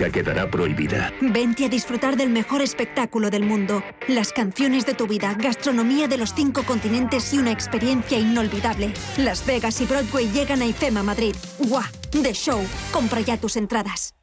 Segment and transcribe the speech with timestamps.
[0.00, 1.12] música quedará prohibida.
[1.20, 3.82] Vente a disfrutar del mejor espectáculo del mundo.
[4.08, 8.92] Las canciones de tu vida, gastronomía de los cinco continentes y una experiencia inolvidable.
[9.18, 11.34] Las Vegas y Broadway llegan a IFEMA Madrid.
[11.58, 11.84] ¡Guau!
[12.10, 12.60] The Show.
[12.92, 14.14] Compra ya tus entradas.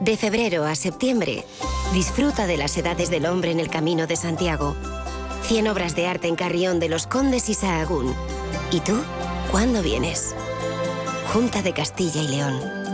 [0.00, 1.44] De febrero a septiembre,
[1.92, 4.76] disfruta de las edades del hombre en el Camino de Santiago.
[5.42, 8.14] 100 obras de arte en Carrión de los Condes y Sahagún.
[8.70, 8.96] ¿Y tú?
[9.50, 10.34] ¿Cuándo vienes?
[11.32, 12.85] Junta de Castilla y León.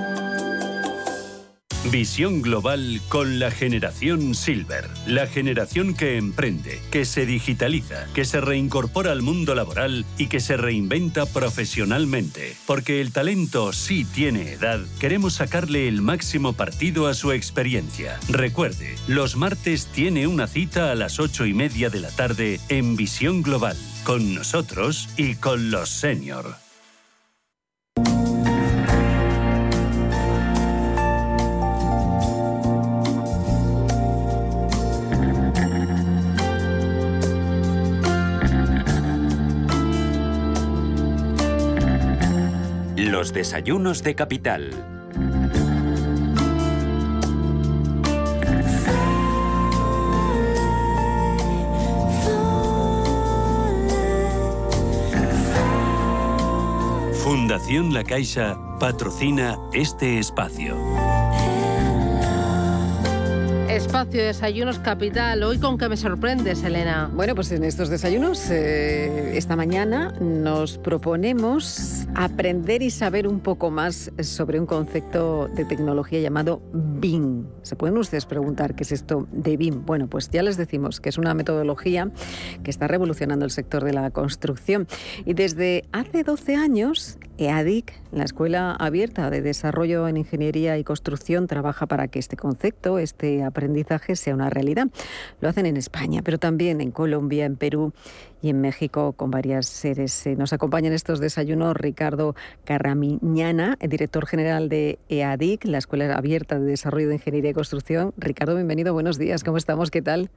[1.90, 8.40] Visión global con la generación Silver, la generación que emprende, que se digitaliza, que se
[8.40, 12.56] reincorpora al mundo laboral y que se reinventa profesionalmente.
[12.66, 18.18] Porque el talento sí tiene edad, queremos sacarle el máximo partido a su experiencia.
[18.28, 22.94] Recuerde, los martes tiene una cita a las ocho y media de la tarde en
[22.94, 26.61] Visión Global, con nosotros y con los senior.
[43.12, 44.70] Los desayunos de capital.
[57.22, 60.74] Fundación La Caixa patrocina este espacio.
[63.68, 65.42] Espacio de Desayunos Capital.
[65.42, 67.10] Hoy con qué me sorprendes, Elena.
[67.12, 73.70] Bueno, pues en estos desayunos, eh, esta mañana nos proponemos aprender y saber un poco
[73.70, 77.46] más sobre un concepto de tecnología llamado BIM.
[77.62, 79.84] ¿Se pueden ustedes preguntar qué es esto de BIM?
[79.86, 82.10] Bueno, pues ya les decimos que es una metodología
[82.62, 84.86] que está revolucionando el sector de la construcción.
[85.24, 91.46] Y desde hace 12 años, EADIC, la Escuela Abierta de Desarrollo en Ingeniería y Construcción,
[91.46, 94.88] trabaja para que este concepto, este aprendizaje, sea una realidad.
[95.40, 97.92] Lo hacen en España, pero también en Colombia, en Perú
[98.42, 100.26] y en México con varias sedes.
[100.26, 102.34] Eh, nos acompañan estos desayunos Ricardo
[102.64, 108.12] Carramiñana, el director general de EADIC, la Escuela Abierta de Desarrollo de Ingeniería y Construcción.
[108.18, 109.90] Ricardo, bienvenido, buenos días, ¿cómo estamos?
[109.90, 110.28] ¿Qué tal?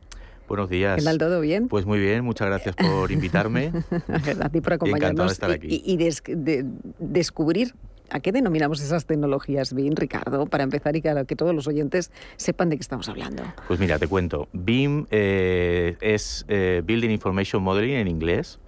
[0.48, 0.98] Buenos días.
[0.98, 1.18] ¿Qué tal?
[1.18, 1.68] ¿Todo bien?
[1.68, 3.72] Pues muy bien, muchas gracias por invitarme.
[4.42, 5.28] a ti por acompañarnos.
[5.28, 5.82] de estar aquí.
[5.84, 5.98] Y,
[7.00, 7.74] descubrir
[8.10, 10.46] ¿A qué denominamos esas tecnologías BIM, Ricardo?
[10.46, 13.44] Para empezar y que, que todos los oyentes sepan de qué estamos hablando.
[13.68, 14.48] Pues mira, te cuento.
[14.54, 18.60] BIM eh, es eh, Building Information Modeling en inglés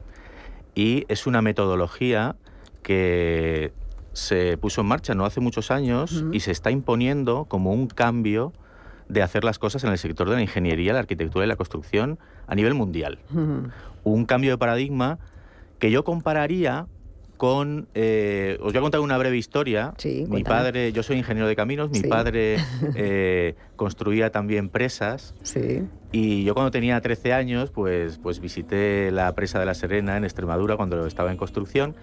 [0.75, 2.35] y es una metodología
[2.83, 3.71] que
[4.13, 8.51] se puso en marcha no hace muchos años y se está imponiendo como un cambio
[9.09, 12.17] de hacer las cosas en el sector de la ingeniería, la arquitectura y la construcción
[12.47, 13.19] a nivel mundial.
[14.03, 15.19] Un cambio de paradigma
[15.77, 16.87] que yo compararía
[17.37, 17.87] con...
[17.93, 19.93] Eh, os voy a contar una breve historia.
[20.27, 22.57] mi padre, yo soy ingeniero de caminos, mi padre
[22.95, 25.33] eh, construía también presas.
[25.43, 25.83] Sí.
[26.11, 30.23] Y yo cuando tenía 13 años, pues, pues visité la presa de la Serena en
[30.23, 31.95] Extremadura cuando estaba en construcción.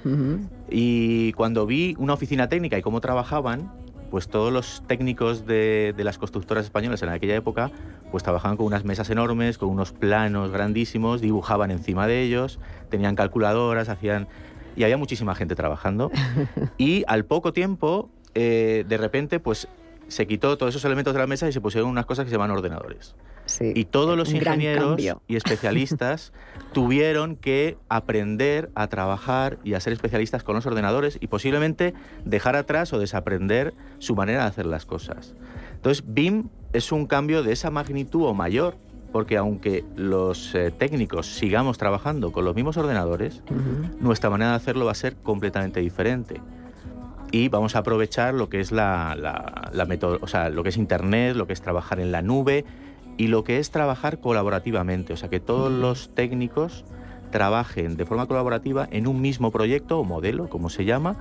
[0.70, 3.72] Y cuando vi una oficina técnica y cómo trabajaban,
[4.10, 7.72] pues todos los técnicos de, de, las constructoras españolas en aquella época,
[8.12, 13.16] pues trabajaban con unas mesas enormes, con unos planos grandísimos, dibujaban encima de ellos, tenían
[13.16, 14.28] calculadoras, hacían
[14.76, 16.10] y había muchísima gente trabajando.
[16.78, 19.68] y al poco tiempo, eh, de repente, pues
[20.08, 22.36] se quitó todos esos elementos de la mesa y se pusieron unas cosas que se
[22.36, 23.14] llaman ordenadores.
[23.60, 26.32] y todos los ingenieros y especialistas
[26.72, 32.56] tuvieron que aprender a trabajar y a ser especialistas con los ordenadores y posiblemente dejar
[32.56, 35.34] atrás o desaprender su manera de hacer las cosas.
[35.74, 38.76] Entonces, BIM es un cambio de esa magnitud o mayor
[39.14, 43.44] porque aunque los eh, técnicos sigamos trabajando con los mismos ordenadores,
[44.00, 46.40] nuestra manera de hacerlo va a ser completamente diferente.
[47.30, 49.70] Y vamos a aprovechar lo que es la, la,
[50.20, 52.64] o sea, lo que es internet, lo que es trabajar en la nube
[53.16, 56.84] y lo que es trabajar colaborativamente, o sea, que todos los técnicos
[57.30, 61.14] trabajen de forma colaborativa en un mismo proyecto o modelo, como se llama,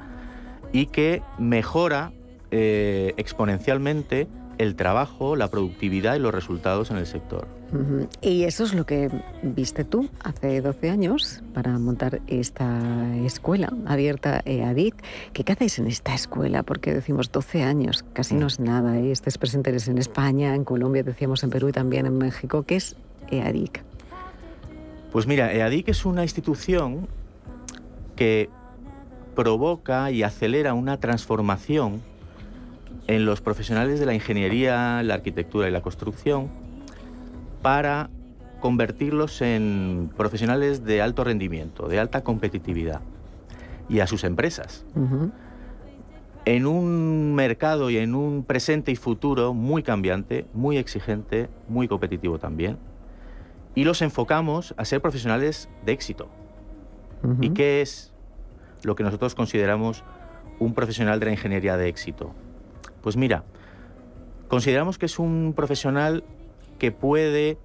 [0.72, 2.12] y que mejora
[2.50, 4.28] eh, exponencialmente
[4.64, 7.48] el trabajo, la productividad y los resultados en el sector.
[8.22, 9.10] Y eso es lo que
[9.42, 14.96] viste tú hace 12 años para montar esta escuela abierta EADIC.
[15.34, 16.62] ¿Qué, hacéis en esta escuela?
[16.62, 19.00] Porque decimos 12 años, casi no es nada.
[19.00, 19.12] ¿eh?
[19.12, 22.64] Estés presentes en España, en Colombia, decíamos en Perú y también en México.
[22.64, 22.96] ¿Qué es
[23.32, 23.84] EADIC?
[25.12, 27.08] Pues mira, EADIC es una institución
[28.16, 28.50] que
[29.36, 32.02] provoca y acelera una transformación
[33.08, 36.50] en los profesionales de la ingeniería, la arquitectura y la construcción
[37.62, 38.10] para
[38.60, 43.02] convertirlos en profesionales de alto rendimiento, de alta competitividad
[43.90, 44.86] y a sus empresas.
[46.46, 52.38] en un mercado y en un presente y futuro muy cambiante, muy exigente, muy competitivo
[52.38, 52.78] también.
[53.76, 56.28] Y los enfocamos a ser profesionales de éxito.
[57.40, 58.14] ¿Y qué es
[58.84, 60.04] lo que nosotros consideramos
[60.60, 62.34] un profesional de la ingeniería de éxito?
[63.04, 63.44] Pues mira,
[64.48, 66.24] consideramos que es un profesional
[66.80, 67.58] que puede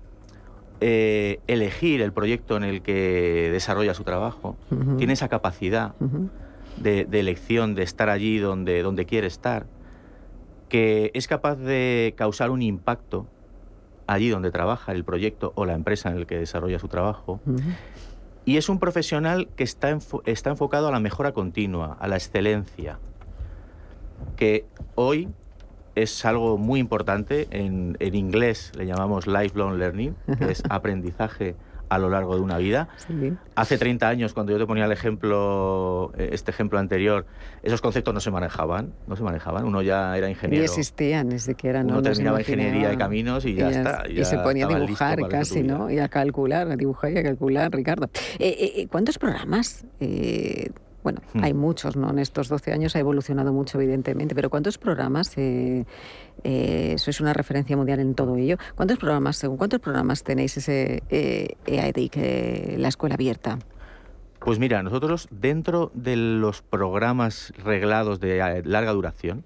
[0.81, 4.57] eh, elegir el proyecto en el que desarrolla su trabajo,
[4.99, 5.95] tiene esa capacidad
[6.77, 9.67] de, elección, de estar allí donde, donde quiere estar,
[10.69, 13.27] que es capaz de causar un impacto
[14.09, 17.41] allí donde trabaja el proyecto o la empresa en el que desarrolla su trabajo.
[18.45, 22.99] Y es un profesional que está, está enfocado a la mejora continua, a la excelencia,
[24.37, 25.29] que hoy
[25.95, 27.49] es algo muy importante.
[27.51, 31.57] En, en, inglés le llamamos lifelong learning, que es aprendizaje
[31.89, 32.89] a lo largo de una vida.
[33.55, 37.27] Hace 30 años, cuando yo te ponía el ejemplo, eh, este ejemplo anterior,
[37.63, 39.65] esos conceptos no se manejaban, no se manejaban.
[39.65, 40.63] Uno ya era ingeniero.
[40.63, 41.91] Y existían desde que eran.
[41.91, 44.05] Uno terminaba ingeniería de caminos y ya, está.
[44.09, 45.91] y se ponía a dibujar casi, ¿no?
[45.91, 48.09] Y a calcular, a dibujar y a calcular, Ricardo.
[48.39, 49.87] Eh, eh, ¿Cuántos programas?
[51.09, 51.43] Bueno, hmm.
[51.43, 52.11] hay muchos, ¿no?
[52.11, 55.87] En estos 12 años ha evolucionado mucho, evidentemente, pero ¿cuántos programas, eh,
[56.45, 60.59] eh, eso es una referencia mundial en todo ello, ¿cuántos programas, según cuántos programas tenéis
[60.59, 63.59] ese eh, EAEDIC, eh, la escuela abierta?
[64.39, 69.45] Pues mira, nosotros dentro de los programas reglados de larga duración,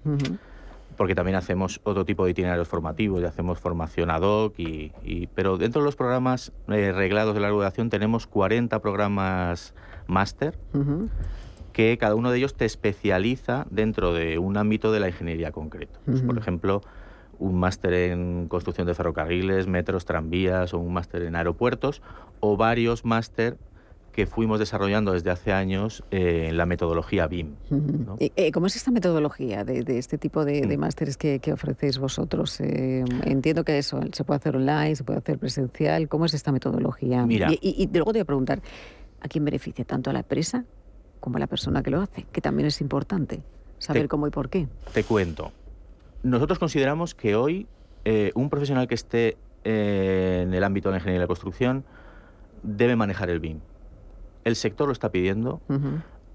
[0.97, 4.91] porque también hacemos otro tipo de itinerarios formativos y hacemos formación ad hoc, y,
[5.33, 9.73] pero dentro de los programas reglados de larga duración tenemos 40 programas
[10.07, 10.57] máster
[11.73, 15.99] que cada uno de ellos te especializa dentro de un ámbito de la ingeniería concreto.
[16.05, 16.81] Pues, por ejemplo,
[17.39, 22.01] un máster en construcción de ferrocarriles, metros, tranvías o un máster en aeropuertos
[22.39, 23.57] o varios máster
[24.11, 27.55] que fuimos desarrollando desde hace años eh, en la metodología BIM.
[28.19, 32.61] Eh, ¿Cómo es esta metodología de, este tipo de, másteres que, ofrecéis vosotros?
[32.61, 36.07] Eh, entiendo que eso se puede hacer online, se puede hacer presencial.
[36.07, 37.25] ¿Cómo es esta metodología?
[37.25, 38.61] Mira, y, y, luego te voy a preguntar,
[39.19, 39.83] ¿a quién beneficia?
[39.83, 40.63] ¿Tanto a la empresa
[41.23, 43.43] como la persona que lo hace, que también es importante
[43.77, 44.67] saber cómo y por qué.
[44.93, 45.53] Te cuento.
[46.21, 47.65] Nosotros consideramos que hoy
[48.03, 51.85] eh, un profesional que esté eh, en el ámbito de la ingeniería de la construcción
[52.61, 53.61] debe manejar el BIM.
[54.43, 55.61] El sector lo está pidiendo,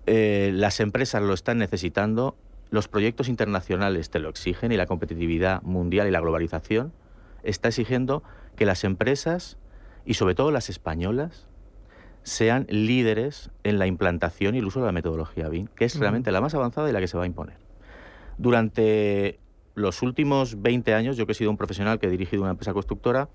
[0.07, 2.35] eh, las empresas lo están necesitando,
[2.71, 6.95] los proyectos internacionales te lo exigen y la competitividad mundial y la globalización
[7.43, 8.23] está exigiendo
[8.57, 9.59] que las empresas
[10.07, 11.48] y sobre todo las españolas
[12.29, 16.31] sean líderes en la implantación y el uso de la metodología BIM, que es realmente
[16.31, 17.57] la más avanzada y la que se va a imponer.
[18.37, 19.41] Durante
[19.75, 22.73] los últimos 20 años, yo que he sido un profesional que he dirigido una empresa
[22.73, 23.29] constructora,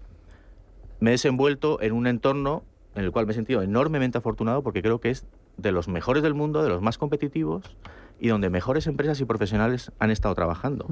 [0.99, 2.63] me he desenvuelto en un entorno
[2.95, 5.25] en el cual me he sentido enormemente afortunado porque creo que es
[5.57, 7.75] de los mejores del mundo, de los más competitivos
[8.19, 10.85] y donde mejores empresas y profesionales han estado trabajando.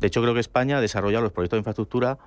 [0.00, 2.18] De hecho, creo que España ha desarrollado los proyectos de infraestructura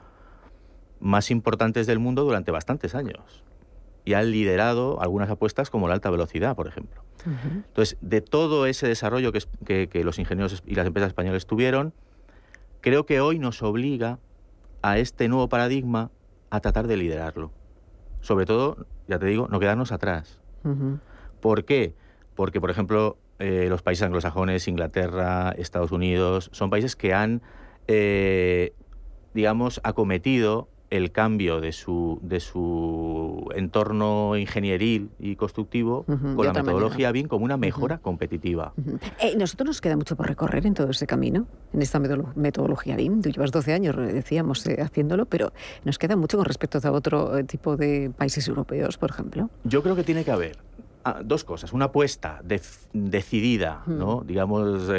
[1.00, 3.44] más importantes del mundo durante bastantes años
[4.06, 7.04] y han liderado algunas apuestas como la alta velocidad, por ejemplo.
[7.25, 11.92] Entonces, de todo ese desarrollo que, que, los ingenieros y las empresas españolas tuvieron,
[12.81, 14.19] creo que hoy nos obliga
[14.84, 16.12] a este nuevo paradigma
[16.52, 17.52] a tratar de liderarlo.
[18.22, 20.40] Sobre todo, ya te digo, no quedarnos atrás.
[21.42, 21.96] ¿Por qué?
[22.36, 27.42] Porque, por ejemplo, eh, los países anglosajones, Inglaterra, Estados Unidos, son países que han,
[27.88, 28.74] eh,
[29.34, 37.12] digamos, acometido el cambio de su, de su entorno ingenieril y constructivo con la metodología
[37.12, 38.74] BIM como una mejora competitiva.
[39.20, 43.22] Eh, nosotros nos queda mucho por recorrer en todo ese camino, en esta metodología BIM.
[43.22, 47.38] Tú llevas 12 años, decíamos, eh, haciéndolo, pero nos queda mucho con respecto a otro
[47.38, 49.50] eh, tipo de países europeos, por ejemplo.
[49.63, 50.58] Yo creo que tiene que haber
[51.04, 51.74] ah, dos cosas.
[51.74, 52.42] Una apuesta
[52.94, 54.24] decidida, ¿no?
[54.25, 54.89] digamos,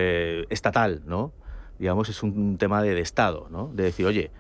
[0.51, 1.33] estatal, ¿no?
[1.79, 3.71] digamos, es un tema de, de Estado, ¿no?
[3.75, 4.31] de decir, oye,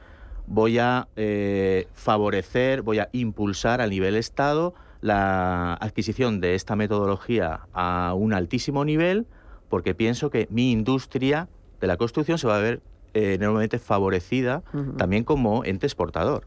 [0.47, 7.61] voy a eh, favorecer, voy a impulsar a nivel Estado la adquisición de esta metodología
[7.73, 9.27] a un altísimo nivel,
[9.69, 11.49] porque pienso que mi industria
[11.81, 12.81] de la construcción se va a ver
[13.15, 14.63] eh, enormemente favorecida
[14.97, 16.45] también como ente exportador.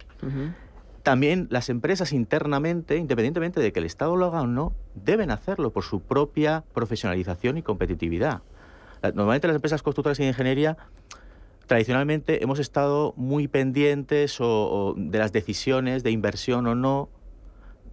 [1.04, 5.72] También las empresas internamente, independientemente de que el Estado lo haga o no, deben hacerlo
[5.72, 8.42] por su propia profesionalización y competitividad.
[9.02, 10.78] Normalmente las empresas constructoras y de ingeniería
[11.70, 17.10] tradicionalmente hemos estado muy pendientes o, de las decisiones de inversión o no,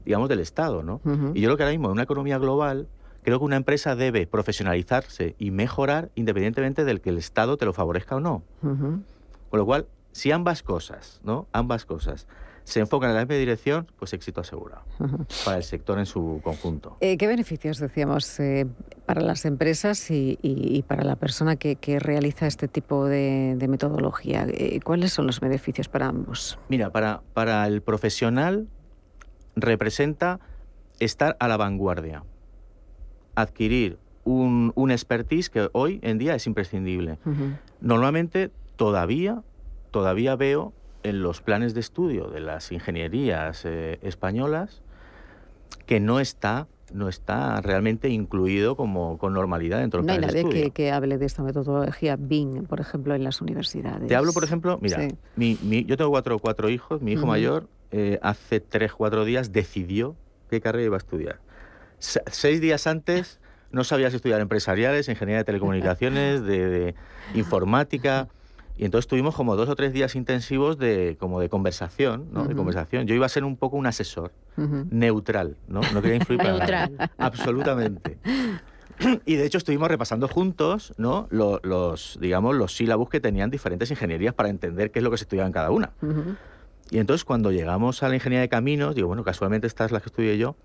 [0.06, 1.02] digamos, del Estado, ¿no?
[1.34, 2.88] Y yo creo que ahora mismo en una economía global
[3.22, 7.74] creo que una empresa debe profesionalizarse y mejorar independientemente del que el Estado te lo
[7.74, 8.42] favorezca o no.
[8.62, 11.46] Con lo cual, si ambas cosas, ¿no?
[11.52, 12.26] Ambas cosas
[12.66, 14.82] se enfocan en la misma dirección, pues éxito asegurado
[15.44, 16.96] para el sector en su conjunto.
[17.00, 18.66] Eh, ¿Qué beneficios, decíamos, eh,
[19.06, 24.46] para las empresas y, para la persona que, realiza este tipo de, metodología?
[24.48, 26.58] Eh, ¿Cuáles son los beneficios para ambos?
[26.68, 28.66] Mira, para, para el profesional
[29.54, 30.40] representa
[30.98, 32.24] estar a la vanguardia,
[33.36, 37.18] adquirir un, expertise que hoy en día es imprescindible.
[37.80, 39.44] Normalmente todavía,
[39.92, 40.72] todavía veo
[41.08, 44.82] en los planes de estudio de las ingenierías eh, españolas
[45.86, 50.42] que no está no está realmente incluido como con normalidad dentro del no plan hay
[50.42, 54.06] nadie que, que, hable de esta metodología BIM, por ejemplo, en las universidades.
[54.06, 58.60] Te hablo, por ejemplo, mira, yo tengo cuatro, cuatro hijos, mi hijo mayor eh, hace
[58.60, 60.14] tres, cuatro días decidió
[60.48, 61.40] qué carrera iba a estudiar.
[61.98, 63.40] seis días antes
[63.72, 66.94] no sabía si estudiar empresariales, ingeniería de telecomunicaciones, de
[67.34, 68.28] informática.
[68.78, 72.46] Y entonces tuvimos como dos o tres días intensivos de, como de conversación, ¿no?
[72.46, 73.06] De conversación.
[73.06, 74.32] Yo iba a ser un poco un asesor,
[74.90, 75.80] neutral, ¿no?
[75.94, 77.10] No quería influir para nada.
[77.18, 78.18] Absolutamente.
[79.24, 81.28] Y de hecho estuvimos repasando juntos, ¿no?
[81.30, 85.24] Los, digamos, los sílabos que tenían diferentes ingenierías para entender qué es lo que se
[85.24, 85.92] estudiaba en cada una.
[86.90, 90.00] Y entonces cuando llegamos a la ingeniería de caminos, digo, bueno, casualmente esta es la
[90.00, 90.56] que estudié yo,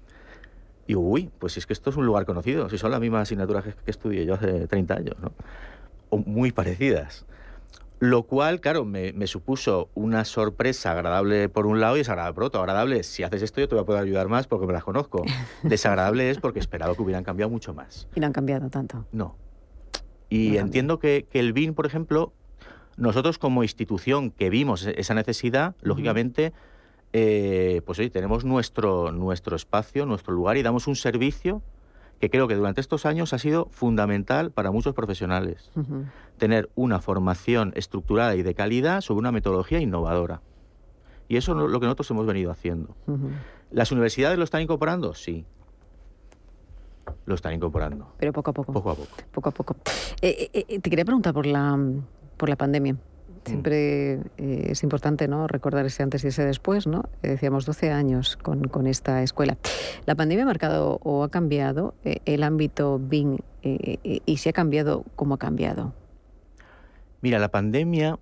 [0.87, 3.63] y uy, pues es que esto es un lugar conocido, si son las mismas asignaturas
[3.63, 5.31] que, que estudié yo hace 30 años, ¿no?
[6.09, 7.25] O muy parecidas.
[8.01, 12.59] Lo cual, claro, me, supuso una sorpresa agradable por un lado y desagradable por otro.
[12.61, 15.23] Agradable, si haces esto yo te voy a poder ayudar más porque me las conozco.
[15.61, 18.07] Desagradable es porque esperaba que hubieran cambiado mucho más.
[18.15, 19.05] Y no han cambiado tanto.
[19.11, 19.35] No.
[20.29, 22.33] Y entiendo que, el BIN, por ejemplo,
[22.97, 26.53] nosotros como institución que vimos e-, esa necesidad, lógicamente,
[27.13, 31.61] eh, pues hoy tenemos nuestro, nuestro espacio, nuestro lugar y damos un servicio
[32.21, 35.71] que creo que durante estos años ha sido fundamental para muchos profesionales.
[36.37, 40.41] Tener una formación estructurada y de calidad sobre una metodología innovadora.
[41.27, 42.95] Y eso es lo que nosotros hemos venido haciendo.
[43.71, 45.15] ¿Las universidades lo están incorporando?
[45.15, 45.45] Sí.
[47.25, 48.13] Lo están incorporando.
[48.19, 48.71] Pero poco a poco.
[48.71, 49.17] Poco a poco.
[49.31, 49.75] Poco a poco.
[50.21, 51.75] Eh, eh, te quería preguntar por la,
[52.37, 52.97] por la pandemia.
[53.45, 55.47] Siempre eh, es importante ¿no?
[55.47, 57.05] recordar ese antes y ese después, ¿no?
[57.23, 59.57] Eh, decíamos 12 años con, con, esta escuela.
[60.05, 65.05] ¿La pandemia ha marcado o ha cambiado eh, el ámbito BIM y si ha cambiado,
[65.15, 65.93] cómo ha cambiado?
[67.21, 68.17] Mira, la pandemia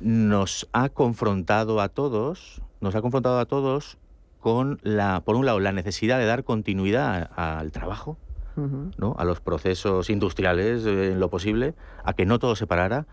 [0.00, 3.98] nos ha confrontado a todos, nos ha confrontado a todos
[4.40, 8.18] con la, por un lado, la necesidad de dar continuidad al trabajo,
[8.56, 9.16] ¿no?
[9.18, 13.06] a los procesos industriales en lo posible, a que no todo se parara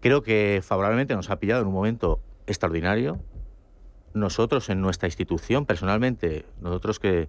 [0.00, 3.18] Creo que favorablemente nos ha pillado en un momento extraordinario.
[4.14, 7.28] Nosotros en nuestra institución, personalmente, nosotros que,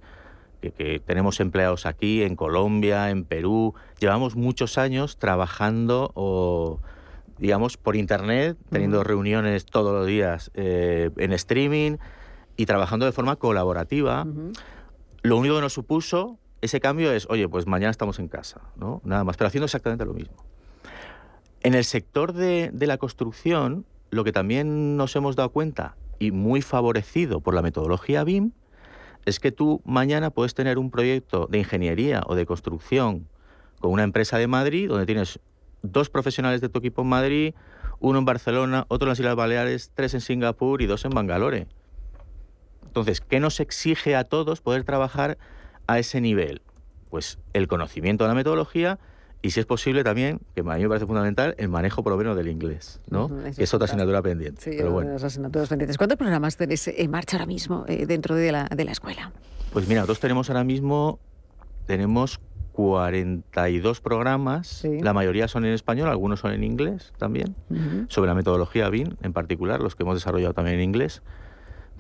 [1.05, 6.79] tenemos empleados aquí, en Colombia, en Perú, llevamos muchos años trabajando o
[7.39, 11.97] digamos, por internet, teniendo reuniones todos los días eh, en streaming
[12.55, 14.27] y trabajando de forma colaborativa.
[15.23, 19.01] Lo único que nos supuso ese cambio es, oye, pues mañana estamos en casa, ¿no?
[19.03, 20.35] Nada más, pero haciendo exactamente lo mismo.
[21.63, 26.63] En el sector de, la construcción, lo que también nos hemos dado cuenta, y muy
[26.63, 28.51] favorecido por la metodología BIM,
[29.25, 33.27] es que tú mañana puedes tener un proyecto de ingeniería o de construcción
[33.80, 35.39] con una empresa de Madrid, donde tienes
[35.84, 37.53] dos profesionales de tu equipo en Madrid,
[38.00, 41.68] uno en Barcelona, otro en las Islas Baleares, tres en Singapur y dos en Bangalore.
[42.84, 45.38] Entonces, ¿qué nos exige a todos poder trabajar
[45.86, 46.63] a ese nivel?
[47.12, 49.00] Pues el conocimiento de la metodología
[49.41, 52.17] y si es posible también, que a mí me parece fundamental, el manejo por lo
[52.17, 53.29] menos del inglés, ¿no?
[53.45, 54.62] es otra asignatura pendiente.
[54.62, 55.15] Sí, pero bueno.
[55.15, 55.98] asignaturas pendientes.
[55.98, 59.31] ¿Cuántos programas tenéis en marcha ahora mismo eh, dentro de la, de la escuela?
[59.74, 61.19] Pues mira, nosotros tenemos ahora mismo,
[61.88, 62.39] tenemos
[62.74, 67.55] 42 programas, la mayoría son en español, algunos son en inglés también,
[68.07, 71.21] sobre la metodología BIN en particular, los que hemos desarrollado también en inglés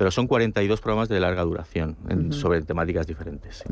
[0.01, 1.95] pero son 42 programas de larga duración
[2.31, 3.63] sobre temáticas diferentes.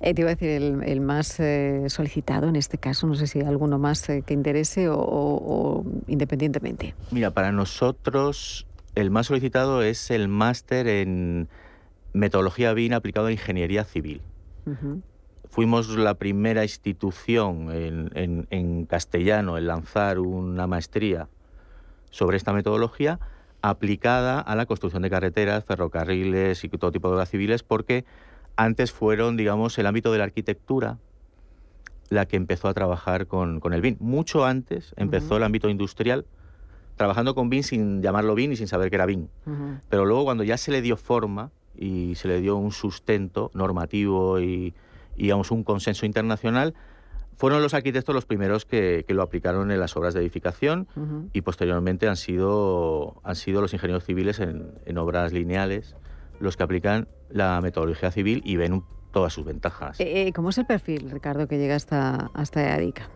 [0.00, 0.48] Eh, te iba a decir,
[0.82, 4.32] el, más eh, solicitado en este caso, no sé si hay alguno más eh, que
[4.32, 6.94] interese o, independientemente.
[7.10, 11.46] Mira, para nosotros el más solicitado es el máster en
[12.14, 14.22] metodología BIN aplicado a ingeniería civil.
[15.50, 21.28] Fuimos la primera institución en castellano en lanzar una maestría
[22.08, 23.20] sobre esta metodología
[23.68, 28.04] aplicada a la construcción de carreteras, ferrocarriles y todo tipo de obras civiles, porque
[28.54, 30.98] antes fueron, digamos, el ámbito de la arquitectura
[32.08, 33.96] la que empezó a trabajar con, el BIN.
[33.98, 36.24] Mucho antes empezó el ámbito industrial,
[36.94, 39.28] trabajando con BIN sin llamarlo BIN y sin saber que era BIN.
[39.88, 44.40] Pero luego cuando ya se le dio forma y se le dio un sustento normativo
[44.40, 44.74] y,
[45.16, 46.74] digamos, un consenso internacional,
[47.36, 50.88] fueron los arquitectos los primeros que, lo aplicaron en las obras de edificación
[51.32, 55.94] y posteriormente han sido, han sido los ingenieros civiles en, obras lineales
[56.40, 59.98] los que aplican la metodología civil y ven todas sus ventajas.
[60.00, 63.08] Eh, eh, ¿Cómo es el perfil, Ricardo, que llega hasta, hasta EADICA?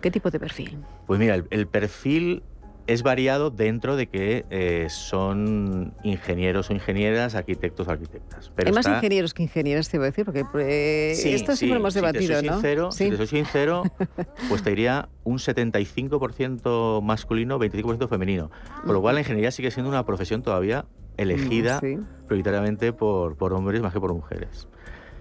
[0.00, 0.78] ¿Qué tipo de perfil?
[1.06, 2.42] Pues mira, el perfil
[2.88, 8.50] es variado dentro de que eh, son ingenieros o ingenieras, arquitectos o arquitectas.
[8.56, 12.40] Hay más ingenieros que ingenieras, te iba a decir, porque eh, esto siempre hemos debatido,
[12.40, 12.54] si ¿no?
[12.54, 13.82] Sincero, Si te soy sincero,
[14.48, 18.50] pues te diría un 75% masculino, 25% femenino.
[18.82, 20.86] Con lo cual la ingeniería sigue siendo una profesión todavía
[21.18, 21.80] elegida
[22.26, 24.66] prioritariamente por, por hombres más que por mujeres.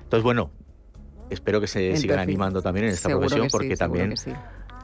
[0.03, 0.51] Entonces, bueno,
[1.29, 4.13] espero que se sigan animando también en esta profesión porque también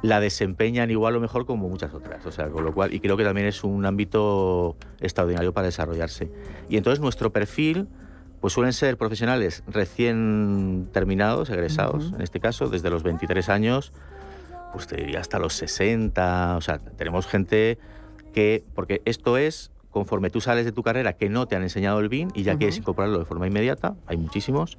[0.03, 2.25] la desempeñan igual o mejor como muchas otras.
[2.25, 6.29] O sea, con lo cual, y creo que también es un ámbito extraordinario para desarrollarse.
[6.69, 7.87] Y entonces nuestro perfil,
[8.41, 13.93] pues suelen ser profesionales recién terminados, egresados, en este caso, desde los 23 años,
[14.73, 16.57] pues te diría hasta los 60.
[16.57, 17.79] O sea, tenemos gente
[18.33, 21.99] que, porque esto es conforme tú sales de tu carrera que no te han enseñado
[21.99, 24.77] el BIM y ya quieres incorporarlo de forma inmediata, hay muchísimos,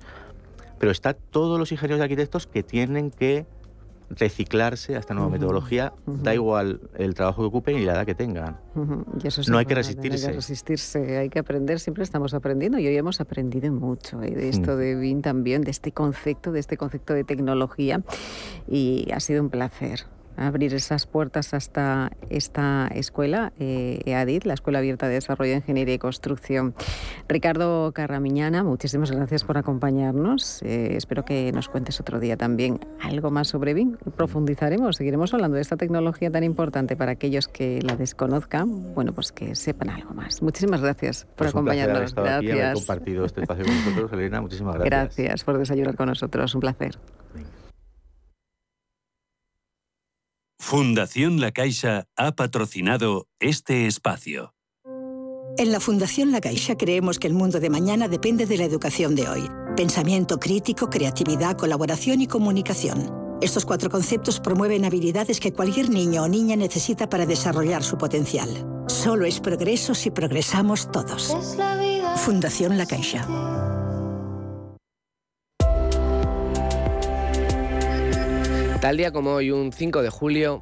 [0.79, 3.47] pero está todos los ingenieros y arquitectos que tienen que
[4.11, 8.15] reciclarse a esta nueva metodología, da igual el trabajo que ocupen y la edad que
[8.15, 8.59] tengan.
[8.75, 10.27] no hay que resistirse.
[10.27, 14.31] Hay que resistirse, hay que aprender, siempre estamos aprendiendo y hoy hemos aprendido mucho ¿eh?
[14.31, 14.77] de esto mm.
[14.77, 18.03] de BIM también, de este concepto, de este concepto de tecnología
[18.69, 24.79] y ha sido un placer abrir esas puertas hasta esta escuela, eh, EADIT, la Escuela
[24.79, 26.75] Abierta de Desarrollo de Ingeniería y Construcción.
[27.29, 30.63] Ricardo Carramiñana, muchísimas gracias por acompañarnos.
[30.63, 33.97] Eh, espero que nos cuentes otro día también algo más sobre BIM.
[34.17, 39.33] Profundizaremos, seguiremos hablando de esta tecnología tan importante para aquellos que la desconozcan, bueno, pues
[39.33, 40.43] que sepan algo más.
[40.43, 42.15] Muchísimas gracias por pues acompañarnos.
[42.15, 42.73] gracias.
[42.73, 44.41] Aquí, compartido este espacio con nosotros, Elena.
[44.41, 45.17] Muchísimas gracias.
[45.17, 46.55] Gracias por desayunar con nosotros.
[46.55, 46.99] Un placer.
[50.67, 54.55] Fundación La Caixa ha patrocinado este espacio.
[55.59, 59.15] En la Fundación La Caixa creemos que el mundo de mañana depende de la educación
[59.15, 59.47] de hoy.
[59.77, 63.13] Pensamiento crítico, creatividad, colaboración y comunicación.
[63.43, 68.49] Estos cuatro conceptos promueven habilidades que cualquier niño o niña necesita para desarrollar su potencial.
[68.89, 71.37] Solo es progreso si progresamos todos.
[72.17, 73.54] Fundación La Caixa.
[78.85, 80.61] Tal día como hoy, un 5 de julio,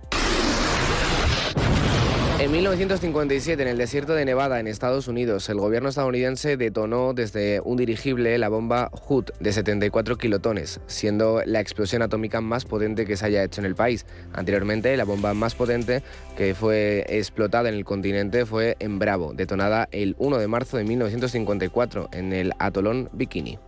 [2.38, 7.60] en 1957, en el desierto de Nevada, en Estados Unidos, el gobierno estadounidense detonó desde
[7.64, 13.16] un dirigible la bomba Hood de 74 kilotones, siendo la explosión atómica más potente que
[13.16, 14.06] se haya hecho en el país.
[14.32, 16.04] Anteriormente, la bomba más potente
[16.36, 20.84] que fue explotada en el continente fue en Bravo, detonada el 1 de marzo de
[20.84, 23.58] 1954 en el atolón Bikini.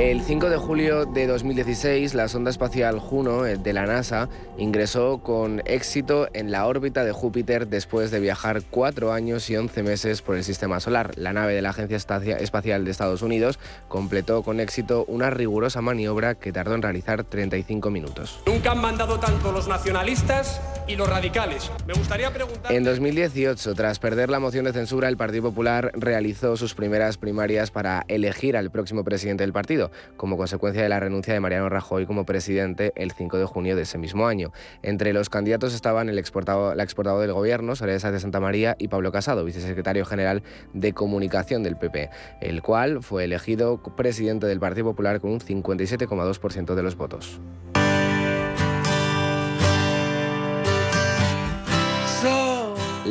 [0.00, 5.18] El 5 de julio de 2016, la sonda espacial Juno eh, de la NASA ingresó
[5.18, 10.22] con éxito en la órbita de Júpiter después de viajar cuatro años y 11 meses
[10.22, 11.18] por el sistema solar.
[11.18, 13.58] La nave de la Agencia Espacial de Estados Unidos
[13.88, 18.40] completó con éxito una rigurosa maniobra que tardó en realizar 35 minutos.
[18.46, 21.70] Nunca han mandado tanto los nacionalistas y los radicales.
[21.86, 22.72] Me gustaría preguntar...
[22.72, 27.70] En 2018, tras perder la moción de censura, el Partido Popular realizó sus primeras primarias
[27.70, 32.06] para elegir al próximo presidente del partido como consecuencia de la renuncia de Mariano Rajoy
[32.06, 34.52] como presidente el 5 de junio de ese mismo año.
[34.82, 38.88] Entre los candidatos estaban el exportado, la exportadora del gobierno, Soledad de Santa María, y
[38.88, 44.86] Pablo Casado, vicesecretario general de Comunicación del PP, el cual fue elegido presidente del Partido
[44.86, 47.40] Popular con un 57,2% de los votos.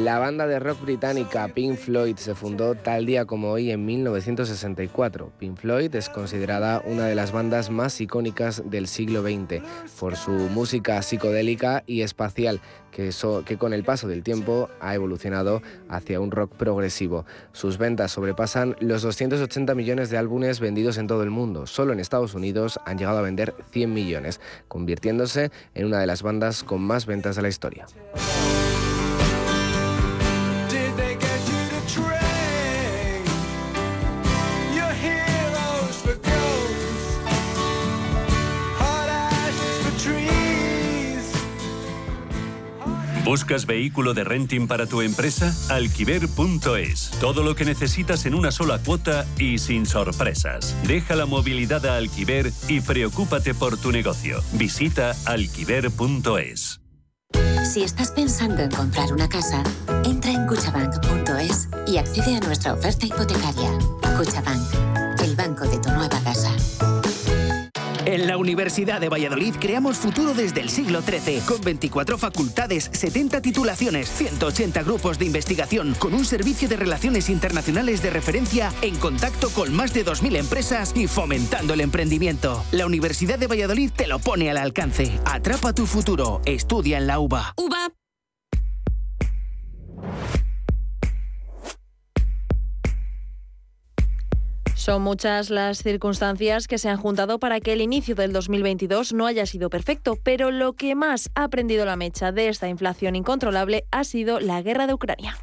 [0.03, 5.33] La banda de rock británica Pink Floyd se fundó tal día como hoy en 1964.
[5.38, 9.62] Pink Floyd es considerada una de las bandas más icónicas del siglo XX
[9.99, 13.12] por su música psicodélica y espacial que,
[13.57, 17.25] con el paso del tiempo ha evolucionado hacia un rock progresivo.
[17.51, 21.67] Sus ventas sobrepasan los 280 millones de álbumes vendidos en todo el mundo.
[21.67, 26.23] Solo en Estados Unidos han llegado a vender 100 millones, convirtiéndose en una de las
[26.23, 27.85] bandas con más ventas de la historia.
[43.30, 45.56] ¿Buscas vehículo de renting para tu empresa?
[45.70, 47.12] Alquiver.es.
[47.22, 50.76] Todo lo que necesitas en una sola cuota y sin sorpresas.
[50.88, 54.42] Deja la movilidad a Alquiver y preocúpate por tu negocio.
[54.54, 56.82] Visita alquiver.es.
[57.72, 59.62] Si estás pensando en comprar una casa,
[60.06, 63.70] entra en cuchabank.es y accede a nuestra oferta hipotecaria.
[64.18, 66.52] Cuchabank, el banco de tu nueva casa.
[68.10, 73.39] En la Universidad de Valladolid creamos futuro desde el siglo XIII, con 24 facultades, 70
[73.39, 79.52] titulaciones, 180 grupos de investigación, con un servicio de relaciones internacionales de referencia en contacto
[79.52, 82.65] con más de 2.000 empresas y fomentando el emprendimiento.
[82.72, 85.19] La Universidad de Valladolid te lo pone al alcance.
[85.26, 86.41] Atrapa tu futuro.
[86.45, 87.54] Estudia en la UBA.
[87.58, 87.93] UBA.
[94.80, 99.26] Son muchas las circunstancias que se han juntado para que el inicio del 2022 no
[99.26, 103.84] haya sido perfecto, pero lo que más ha prendido la mecha de esta inflación incontrolable
[103.92, 105.36] ha sido la guerra de Ucrania.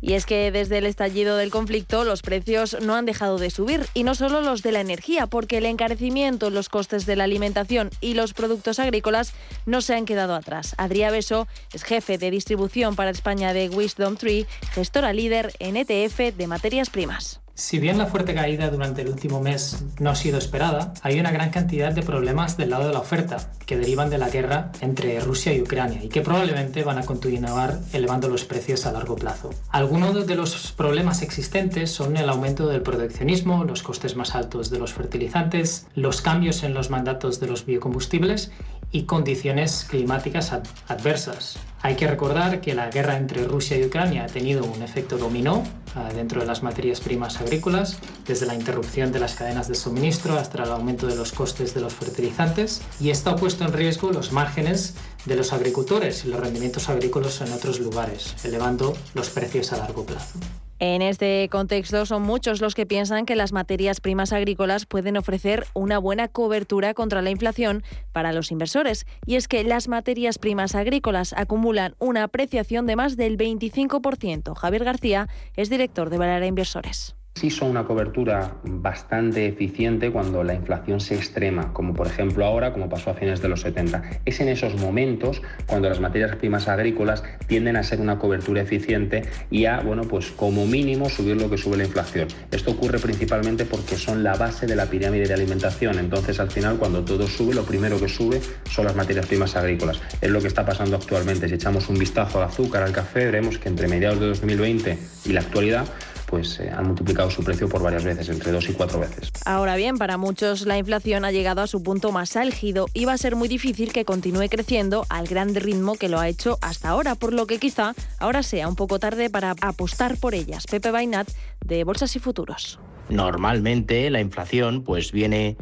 [0.00, 3.86] Y es que desde el estallido del conflicto los precios no han dejado de subir,
[3.94, 7.90] y no solo los de la energía, porque el encarecimiento, los costes de la alimentación
[8.00, 9.32] y los productos agrícolas
[9.66, 10.74] no se han quedado atrás.
[10.78, 16.36] Adrià Beso es jefe de distribución para España de Wisdom Tree, gestora líder en ETF
[16.36, 17.40] de materias primas.
[17.60, 21.30] Si bien la fuerte caída durante el último mes no ha sido esperada, hay una
[21.30, 25.20] gran cantidad de problemas del lado de la oferta que derivan de la guerra entre
[25.20, 29.50] Rusia y Ucrania y que probablemente van a continuar elevando los precios a largo plazo.
[29.68, 34.78] Algunos de los problemas existentes son el aumento del proteccionismo, los costes más altos de
[34.78, 38.52] los fertilizantes, los cambios en los mandatos de los biocombustibles
[38.90, 40.50] y condiciones climáticas
[40.88, 41.58] adversas.
[41.82, 45.64] Hay que recordar que la guerra entre Rusia y Ucrania ha tenido un efecto dominó
[45.94, 50.38] ah, dentro de las materias primas agrícolas, desde la interrupción de las cadenas de suministro
[50.38, 54.12] hasta el aumento de los costes de los fertilizantes, y esto ha puesto en riesgo
[54.12, 59.72] los márgenes de los agricultores y los rendimientos agrícolas en otros lugares, elevando los precios
[59.72, 60.38] a largo plazo.
[60.82, 65.66] En este contexto son muchos los que piensan que las materias primas agrícolas pueden ofrecer
[65.74, 69.06] una buena cobertura contra la inflación para los inversores.
[69.26, 74.54] Y es que las materias primas agrícolas acumulan una apreciación de más del 25%.
[74.54, 80.54] Javier García es director de Valara Inversores sí son una cobertura bastante eficiente cuando la
[80.54, 84.02] inflación se extrema, como por ejemplo ahora, como pasó a fines de los 70.
[84.24, 89.22] Es en esos momentos cuando las materias primas agrícolas tienden a ser una cobertura eficiente
[89.50, 92.28] y a, bueno, pues como mínimo subir lo que sube la inflación.
[92.50, 95.98] Esto ocurre principalmente porque son la base de la pirámide de alimentación.
[95.98, 100.00] Entonces, al final, cuando todo sube, lo primero que sube son las materias primas agrícolas.
[100.20, 101.48] Es lo que está pasando actualmente.
[101.48, 105.32] Si echamos un vistazo al azúcar, al café, veremos que entre mediados de 2020 y
[105.32, 105.86] la actualidad,
[106.30, 109.32] pues eh, han multiplicado su precio por varias veces, entre dos y cuatro veces.
[109.44, 113.14] Ahora bien, para muchos la inflación ha llegado a su punto más álgido y va
[113.14, 116.90] a ser muy difícil que continúe creciendo al gran ritmo que lo ha hecho hasta
[116.90, 120.66] ahora, por lo que quizá ahora sea un poco tarde para apostar por ellas.
[120.66, 121.28] Pepe Bainat,
[121.64, 122.78] de Bolsas y Futuros.
[123.08, 125.56] Normalmente la inflación pues viene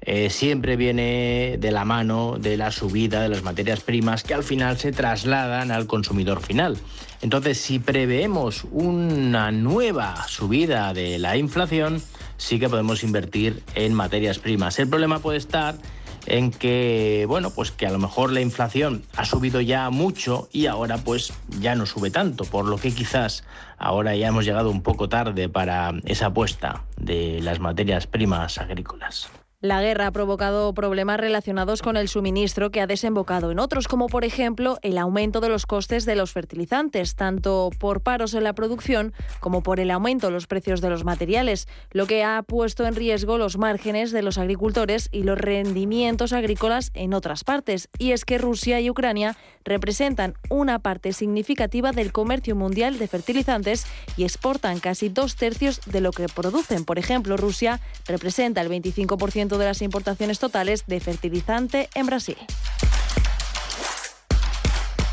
[0.00, 4.44] eh, siempre viene de la mano de la subida de las materias primas que al
[4.44, 6.76] final se trasladan al consumidor final.
[7.20, 12.00] Entonces, si preveemos una nueva subida de la inflación,
[12.36, 14.78] sí que podemos invertir en materias primas.
[14.78, 15.74] El problema puede estar
[16.26, 20.66] en que, bueno, pues que a lo mejor la inflación ha subido ya mucho y
[20.66, 23.44] ahora pues ya no sube tanto, por lo que quizás
[23.78, 29.28] ahora ya hemos llegado un poco tarde para esa apuesta de las materias primas agrícolas.
[29.60, 34.06] La guerra ha provocado problemas relacionados con el suministro que ha desembocado en otros, como
[34.06, 38.52] por ejemplo el aumento de los costes de los fertilizantes, tanto por paros en la
[38.52, 42.86] producción como por el aumento de los precios de los materiales, lo que ha puesto
[42.86, 47.88] en riesgo los márgenes de los agricultores y los rendimientos agrícolas en otras partes.
[47.98, 53.86] Y es que Rusia y Ucrania representan una parte significativa del comercio mundial de fertilizantes
[54.16, 56.84] y exportan casi dos tercios de lo que producen.
[56.84, 62.36] Por ejemplo, Rusia representa el 25% de las importaciones totales de fertilizante en Brasil.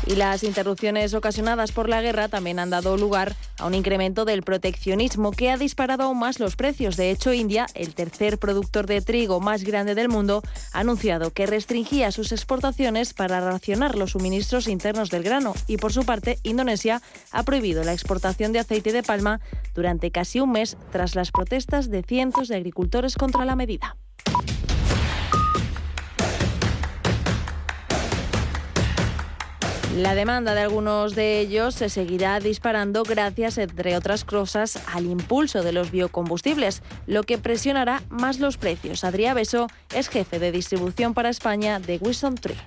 [0.06, 4.44] Y las interrupciones ocasionadas por la guerra también han dado lugar a un incremento del
[4.44, 6.96] proteccionismo que ha disparado aún más los precios.
[6.96, 11.46] De hecho, India, el tercer productor de trigo más grande del mundo, ha anunciado que
[11.46, 15.54] restringía sus exportaciones para racionar los suministros internos del grano.
[15.66, 19.40] Y por su parte, Indonesia ha prohibido la exportación de aceite de palma
[19.74, 23.96] durante casi un mes tras las protestas de cientos de agricultores contra la medida.
[29.96, 35.62] La demanda de algunos de ellos se seguirá disparando gracias, entre otras cosas, al impulso
[35.62, 39.04] de los biocombustibles, lo que presionará más los precios.
[39.04, 42.58] Adrià Beso es jefe de distribución para España de Wisdom Tree.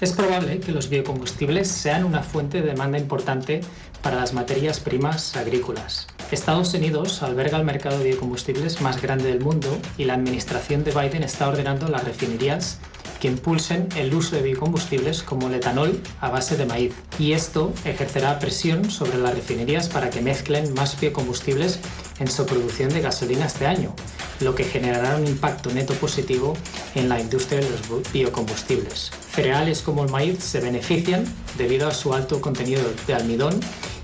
[0.00, 3.60] Es probable que los biocombustibles sean una fuente de demanda importante
[4.02, 6.08] para las materias primas agrícolas.
[6.32, 10.90] Estados Unidos alberga el mercado de biocombustibles más grande del mundo y la administración de
[10.90, 12.80] Biden está ordenando las refinerías
[13.20, 16.92] que impulsen el uso de biocombustibles como el etanol a base de maíz.
[17.18, 21.78] Y esto ejercerá presión sobre las refinerías para que mezclen más biocombustibles
[22.18, 23.94] en su producción de gasolina este año.
[24.40, 26.56] lo que generará un impacto neto positivo
[26.96, 29.12] en la industria de los biocombustibles.
[29.32, 31.24] Cereales como el maíz se benefician
[31.56, 33.60] debido a su alto contenido de almidón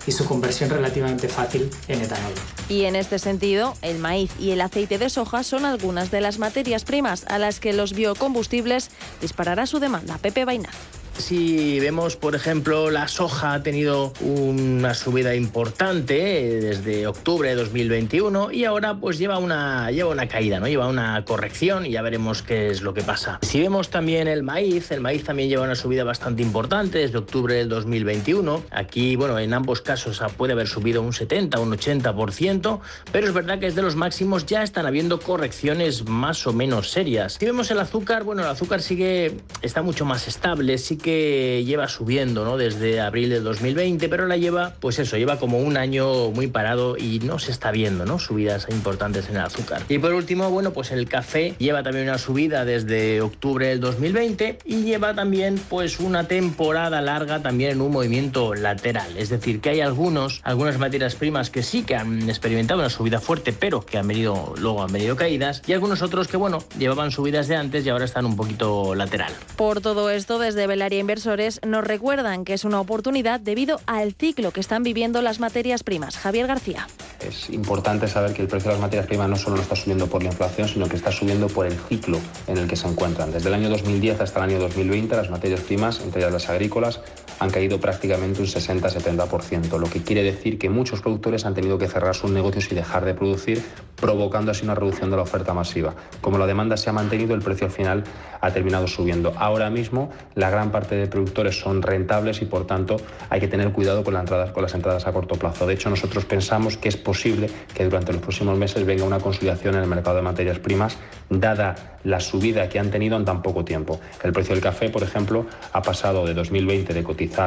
[0.06, 2.32] y su conversión relativamente fácil en etanol.
[2.68, 6.38] Y en este sentido, el maíz y el aceite de soja son algunas de las
[6.38, 10.18] materias primas a las que los biocombustibles disparará su demanda.
[10.18, 10.70] Pepe Vaina.
[11.18, 17.56] Si vemos, por ejemplo, la soja ha tenido una subida importante eh, desde octubre de
[17.56, 20.68] 2021 y ahora pues lleva una, lleva una caída, ¿no?
[20.68, 23.40] Lleva una corrección y ya veremos qué es lo que pasa.
[23.42, 27.54] Si vemos también el maíz, el maíz también lleva una subida bastante importante desde octubre
[27.54, 28.62] del 2021.
[28.70, 33.58] Aquí, bueno, en ambos casos puede haber subido un 70, un 80%, pero es verdad
[33.58, 37.34] que desde los máximos ya están habiendo correcciones más o menos serias.
[37.34, 41.88] Si vemos el azúcar, bueno, el azúcar sigue, está mucho más estable, sí que lleva
[41.88, 42.56] subiendo ¿no?
[42.56, 46.96] desde abril de 2020, pero la lleva, pues eso, lleva como un año muy parado
[46.96, 48.18] y no se está viendo ¿no?
[48.18, 49.82] subidas importantes en el azúcar.
[49.88, 54.58] Y por último, bueno, pues el café lleva también una subida desde octubre del 2020
[54.64, 59.16] y lleva también pues una temporada larga también en un movimiento lateral.
[59.16, 63.20] Es decir, que hay algunos, algunas materias primas que sí que han experimentado una subida
[63.20, 67.10] fuerte, pero que han venido, luego han venido caídas, y algunos otros que, bueno, llevaban
[67.10, 69.32] subidas de antes y ahora están un poquito lateral.
[69.56, 74.52] Por todo esto, desde Belaria Inversores nos recuerdan que es una oportunidad debido al ciclo
[74.52, 76.16] que están viviendo las materias primas.
[76.16, 76.86] Javier García.
[77.20, 80.06] Es importante saber que el precio de las materias primas no solo no está subiendo
[80.06, 83.32] por la inflación, sino que está subiendo por el ciclo en el que se encuentran.
[83.32, 87.00] Desde el año 2010 hasta el año 2020, las materias primas, entre ellas las agrícolas,
[87.38, 91.88] han caído prácticamente un 60-70%, lo que quiere decir que muchos productores han tenido que
[91.88, 93.62] cerrar sus negocios y dejar de producir,
[93.96, 95.94] provocando así una reducción de la oferta masiva.
[96.20, 98.04] Como la demanda se ha mantenido, el precio al final
[98.40, 99.32] ha terminado subiendo.
[99.36, 102.96] Ahora mismo, la gran parte de productores son rentables y, por tanto,
[103.30, 105.66] hay que tener cuidado con las entradas, a corto plazo.
[105.66, 109.74] De hecho, nosotros pensamos que es posible que durante los próximos meses venga una consolidación
[109.74, 110.96] en el mercado de materias primas,
[111.30, 114.00] dada la subida que han tenido en tan poco tiempo.
[114.22, 117.02] El precio del café, por ejemplo, ha pasado de 2020 de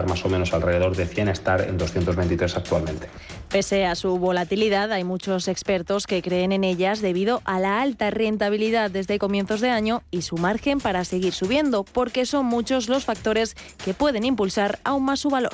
[0.08, 3.08] más o menos alrededor de 100 a estar en 223 actualmente.
[3.50, 8.10] Pese a su volatilidad, hay muchos expertos que creen en ellas debido a la alta
[8.10, 13.04] rentabilidad desde comienzos de año y su margen para seguir subiendo, porque son muchos los
[13.04, 15.54] factores que pueden impulsar aún más su valor.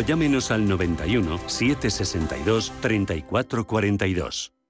[0.01, 4.60] llámenos al 91 762 3442.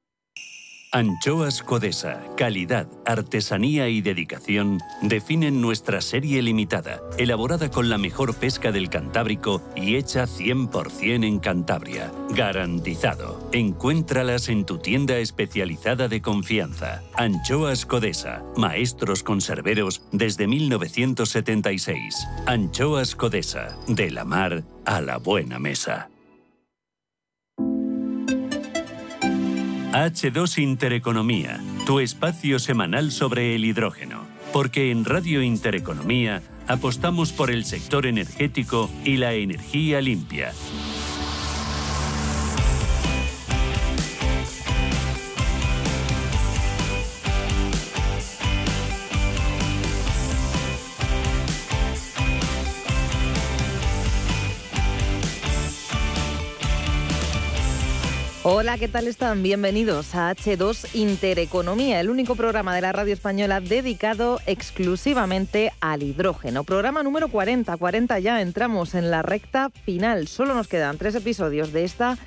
[0.93, 8.73] Anchoas Codesa, calidad, artesanía y dedicación definen nuestra serie limitada, elaborada con la mejor pesca
[8.73, 12.11] del Cantábrico y hecha 100% en Cantabria.
[12.31, 13.39] Garantizado.
[13.53, 17.01] Encuéntralas en tu tienda especializada de confianza.
[17.15, 22.27] Anchoas Codesa, maestros conserveros desde 1976.
[22.47, 26.10] Anchoas Codesa, de la mar a la buena mesa.
[29.91, 34.25] H2 Intereconomía, tu espacio semanal sobre el hidrógeno.
[34.53, 40.53] Porque en Radio Intereconomía apostamos por el sector energético y la energía limpia.
[58.53, 59.43] Hola, ¿qué tal están?
[59.43, 66.65] Bienvenidos a H2 Intereconomía, el único programa de la radio española dedicado exclusivamente al hidrógeno.
[66.65, 70.27] Programa número 40, 40 ya, entramos en la recta final.
[70.27, 72.17] Solo nos quedan tres episodios de esta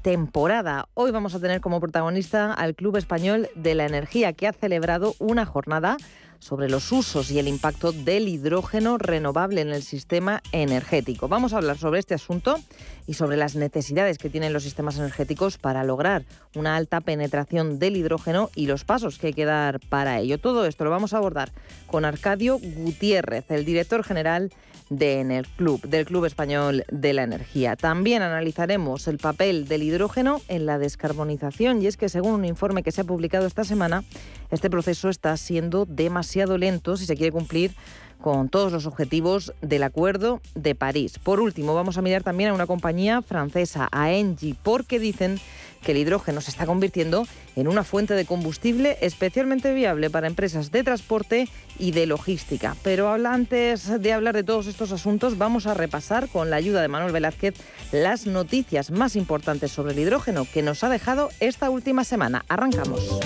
[0.00, 0.88] temporada.
[0.94, 5.14] Hoy vamos a tener como protagonista al Club Español de la Energía, que ha celebrado
[5.18, 5.98] una jornada
[6.44, 11.26] sobre los usos y el impacto del hidrógeno renovable en el sistema energético.
[11.26, 12.58] Vamos a hablar sobre este asunto
[13.06, 17.96] y sobre las necesidades que tienen los sistemas energéticos para lograr una alta penetración del
[17.96, 20.36] hidrógeno y los pasos que hay que dar para ello.
[20.36, 21.50] Todo esto lo vamos a abordar
[21.86, 24.52] con Arcadio Gutiérrez, el director general
[24.96, 27.76] de Club, del Club Español de la Energía.
[27.76, 32.82] También analizaremos el papel del hidrógeno en la descarbonización y es que según un informe
[32.82, 34.04] que se ha publicado esta semana,
[34.50, 37.72] este proceso está siendo demasiado lento si se quiere cumplir
[38.20, 41.18] con todos los objetivos del Acuerdo de París.
[41.18, 45.38] Por último, vamos a mirar también a una compañía francesa, a Engie, porque dicen
[45.84, 50.72] que el hidrógeno se está convirtiendo en una fuente de combustible especialmente viable para empresas
[50.72, 52.76] de transporte y de logística.
[52.82, 56.88] Pero antes de hablar de todos estos asuntos, vamos a repasar con la ayuda de
[56.88, 57.54] Manuel Velázquez
[57.92, 62.44] las noticias más importantes sobre el hidrógeno que nos ha dejado esta última semana.
[62.48, 63.20] Arrancamos.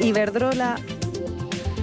[0.00, 0.76] Iberdrola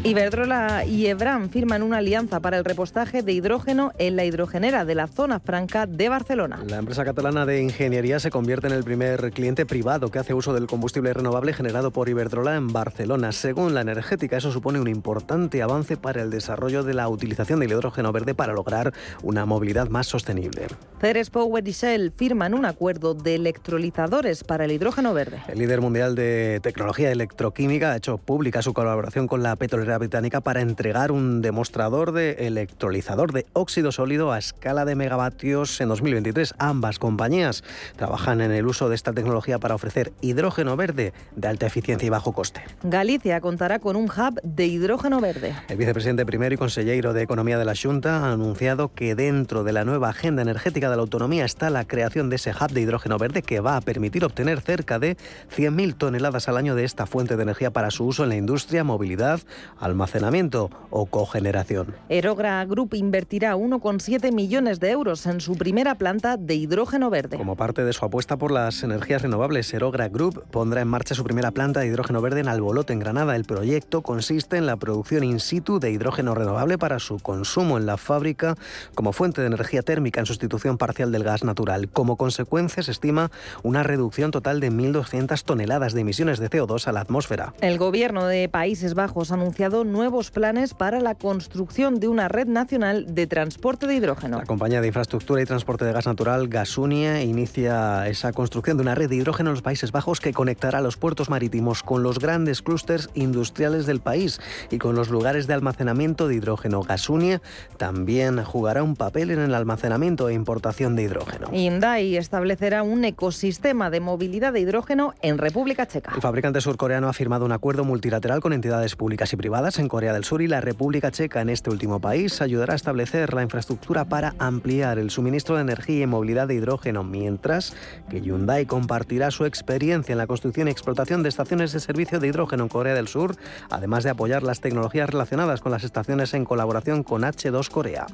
[0.04, 4.96] Iberdrola y Ebram firman una alianza para el repostaje de hidrógeno en la hidrogenera de
[4.96, 6.60] la zona franca de Barcelona.
[6.66, 10.56] La empresa catalana de ingeniería se convierte en el primer cliente privado que hace uso
[10.56, 13.32] del combustible renovable generado por Iberdrola en Barcelona.
[13.32, 17.70] Según la energética, eso supone un importante avance para el desarrollo de la utilización del
[17.70, 20.66] hidrógeno verde para lograr una movilidad más sostenible.
[21.00, 25.44] Ceres Power y Shell firman un acuerdo de electrolizadores para el hidrógeno verde.
[25.48, 30.42] El líder mundial de tecnología electroquímica ha hecho pública su colaboración con la petrolera británica
[30.42, 36.54] para entregar un demostrador de electrolizador de óxido sólido a escala de megavatios en 2023.
[36.58, 37.64] Ambas compañías
[37.96, 42.10] trabajan en el uso de esta tecnología para ofrecer hidrógeno verde de alta eficiencia y
[42.10, 42.62] bajo coste.
[42.84, 45.56] Galicia contará con un hub de hidrógeno verde.
[45.70, 49.74] El vicepresidente primero y consejero de Economía de la Junta ha anunciado que dentro de
[49.74, 53.18] la nueva agenda energética de la autonomía está la creación de ese hub de hidrógeno
[53.18, 55.18] verde que va a permitir obtener cerca de
[55.56, 58.84] 100.000 toneladas al año de esta fuente de energía para su uso en la industria,
[58.84, 59.42] movilidad,
[59.82, 61.96] almacenamiento o cogeneración.
[62.08, 67.38] Erogra Group invertirá 1,7 millones de euros en su primera planta de hidrógeno verde.
[67.38, 71.24] Como parte de su apuesta por las energías renovables, Erogra Group pondrá en marcha su
[71.24, 73.36] primera planta de hidrógeno verde en Albolote, en Granada.
[73.36, 77.86] El proyecto consiste en la producción in situ de hidrógeno renovable para su consumo en
[77.86, 78.56] la fábrica
[78.94, 81.90] como fuente de energía térmica en sustitución parcial del gas natural.
[81.90, 83.32] Como consecuencia, se estima
[83.64, 87.54] una reducción total de 1.200 toneladas de emisiones de CO2 a la atmósfera.
[87.62, 92.46] El gobierno de Países Bajos ha anunciado nuevos planes para la construcción de una red
[92.46, 94.38] nacional de transporte de hidrógeno.
[94.38, 98.96] La compañía de infraestructura y transporte de gas natural Gasunia inicia esa construcción de una
[98.96, 102.62] red de hidrógeno en los Países Bajos que conectará los puertos marítimos con los grandes
[102.62, 106.82] clústeres industriales del país y con los lugares de almacenamiento de hidrógeno.
[106.82, 107.42] Gasunia
[107.78, 111.50] también jugará un papel en el almacenamiento e importación de hidrógeno.
[111.52, 116.12] Hyundai establecerá un ecosistema de movilidad de hidrógeno en República Checa.
[116.14, 120.12] El fabricante surcoreano ha firmado un acuerdo multilateral con entidades públicas y privadas en Corea
[120.12, 124.06] del Sur y la República Checa en este último país ayudará a establecer la infraestructura
[124.06, 127.76] para ampliar el suministro de energía y movilidad de hidrógeno, mientras
[128.10, 132.28] que Hyundai compartirá su experiencia en la construcción y explotación de estaciones de servicio de
[132.28, 133.36] hidrógeno en Corea del Sur,
[133.70, 138.08] además de apoyar las tecnologías relacionadas con las estaciones en colaboración con H2 Corea.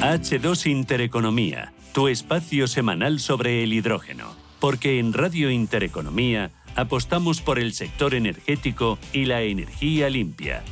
[0.00, 4.32] H2 Intereconomía, tu espacio semanal sobre el hidrógeno.
[4.60, 10.62] Porque en Radio Intereconomía apostamos por el sector energético y la energía limpia.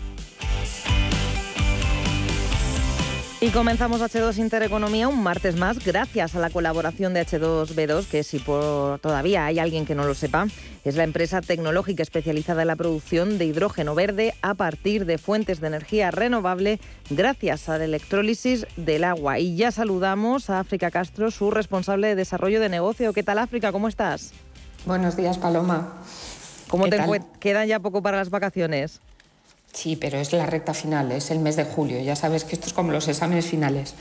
[3.39, 8.39] Y comenzamos H2 Intereconomía un martes más gracias a la colaboración de H2B2, que si
[8.39, 10.47] por todavía hay alguien que no lo sepa,
[10.85, 15.61] es la empresa tecnológica especializada en la producción de hidrógeno verde a partir de fuentes
[15.61, 19.39] de energía renovable gracias a la electrólisis del agua.
[19.39, 23.13] Y ya saludamos a África Castro, su responsable de desarrollo de negocio.
[23.13, 23.71] ¿Qué tal África?
[23.71, 24.33] ¿Cómo estás?
[24.87, 25.93] Buenos días, Paloma.
[26.69, 26.99] ¿Cómo te
[27.39, 29.03] quedan ya poco para las vacaciones?
[29.77, 32.01] Sí, pero es la recta final, es el mes de julio.
[32.01, 33.95] Ya sabes que esto es como los exámenes finales.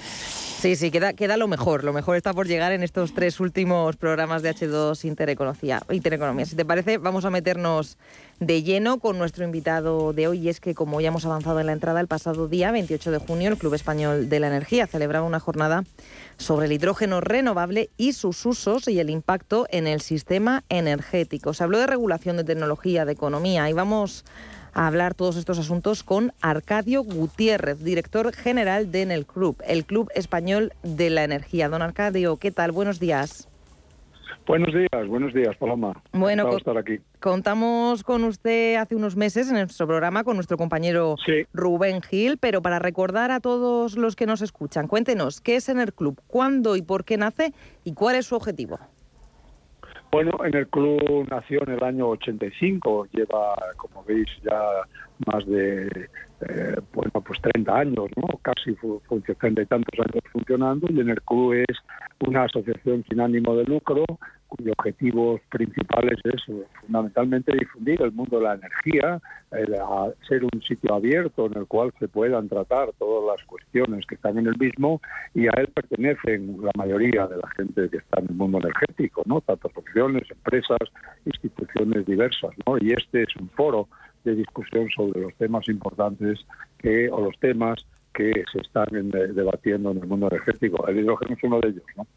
[0.62, 1.84] Sí, sí, queda, queda lo mejor.
[1.84, 6.46] Lo mejor está por llegar en estos tres últimos programas de H2 Intereconomía.
[6.46, 7.98] Si te parece, vamos a meternos
[8.40, 10.40] de lleno con nuestro invitado de hoy.
[10.40, 13.18] Y es que, como ya hemos avanzado en la entrada, el pasado día 28 de
[13.18, 15.84] junio, el Club Español de la Energía celebraba una jornada
[16.38, 21.54] sobre el hidrógeno renovable y sus usos y el impacto en el sistema energético.
[21.54, 24.24] Se habló de regulación de tecnología, de economía y vamos
[24.76, 30.12] a hablar todos estos asuntos con Arcadio Gutiérrez, director general de Enel Club, el Club
[30.14, 31.70] Español de la Energía.
[31.70, 32.72] Don Arcadio, ¿qué tal?
[32.72, 33.48] Buenos días.
[34.46, 36.00] Buenos días, buenos días, Paloma.
[36.12, 37.00] Bueno, estar aquí.
[37.20, 41.16] contamos con usted hace unos meses en nuestro programa con nuestro compañero
[41.52, 45.94] Rubén Gil, pero para recordar a todos los que nos escuchan, cuéntenos, ¿qué es Enel
[45.94, 46.22] Club?
[46.28, 47.54] ¿Cuándo y por qué nace?
[47.84, 48.78] ¿Y cuál es su objetivo?
[50.16, 54.58] Bueno, en el club nació en el año 85, lleva, como veis, ya
[55.26, 55.88] más de
[56.40, 58.40] eh, bueno, pues 30 años, ¿no?
[58.42, 61.78] casi 30 y tantos años funcionando, y en el club es
[62.26, 64.06] una asociación sin ánimo de lucro
[64.56, 69.22] cuyos objetivos principales es eh, fundamentalmente difundir el mundo de la energía,
[70.28, 74.38] ser un sitio abierto en el cual se puedan tratar todas las cuestiones que están
[74.38, 75.02] en el mismo
[75.34, 79.24] y a él pertenecen la mayoría de la gente que está en el mundo energético,
[79.26, 79.42] ¿no?
[79.42, 80.80] Tantas profesiones, empresas,
[81.26, 82.78] instituciones diversas, ¿no?
[82.78, 83.88] Y este es un foro
[84.26, 86.46] de discusión sobre los temas importantes
[86.80, 90.88] que o los temas que se están debatiendo en el mundo energético.
[90.88, 92.08] El hidrógeno es uno de ellos, ¿no?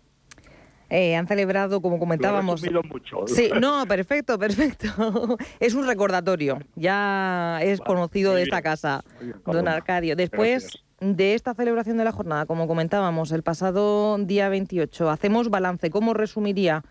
[0.90, 2.62] Eh, han celebrado, como comentábamos.
[2.70, 3.26] Lo mucho.
[3.26, 4.88] Sí, no, perfecto, perfecto.
[5.60, 6.58] Es un recordatorio.
[6.76, 9.04] Ya es conocido de esta casa,
[9.44, 10.16] don Arcadio.
[10.16, 15.90] Después de esta celebración de la jornada, como comentábamos, el pasado día 28, hacemos balance.
[15.90, 16.82] ¿Cómo resumiría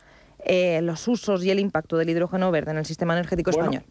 [0.46, 3.84] eh, los usos y el impacto del hidrógeno verde en el sistema energético español?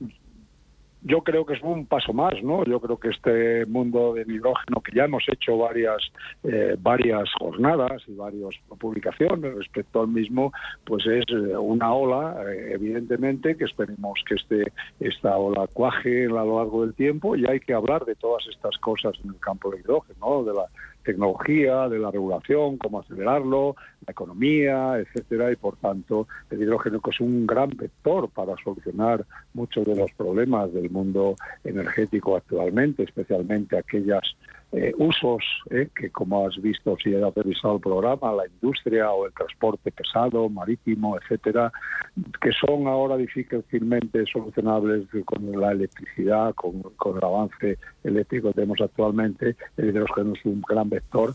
[1.06, 2.64] Yo creo que es un paso más, ¿no?
[2.64, 6.02] Yo creo que este mundo del hidrógeno, que ya hemos hecho varias,
[6.42, 10.52] eh, varias jornadas y varias publicaciones respecto al mismo,
[10.84, 16.28] pues es eh, una ola, eh, evidentemente, que esperemos que este, esta ola cuaje a
[16.28, 19.70] lo largo del tiempo y hay que hablar de todas estas cosas en el campo
[19.70, 20.66] del hidrógeno, de la
[21.06, 23.76] tecnología, de la regulación, cómo acelerarlo,
[24.06, 29.86] la economía, etcétera, y por tanto el hidrógeno es un gran vector para solucionar muchos
[29.86, 34.24] de los problemas del mundo energético actualmente, especialmente aquellas
[34.72, 39.26] eh, usos eh, que, como has visto si has revisado el programa, la industria o
[39.26, 41.72] el transporte pesado, marítimo, etcétera,
[42.40, 48.80] que son ahora difícilmente solucionables con la electricidad, con, con el avance eléctrico que tenemos
[48.80, 49.56] actualmente.
[49.76, 51.34] El hidrógeno es un gran vector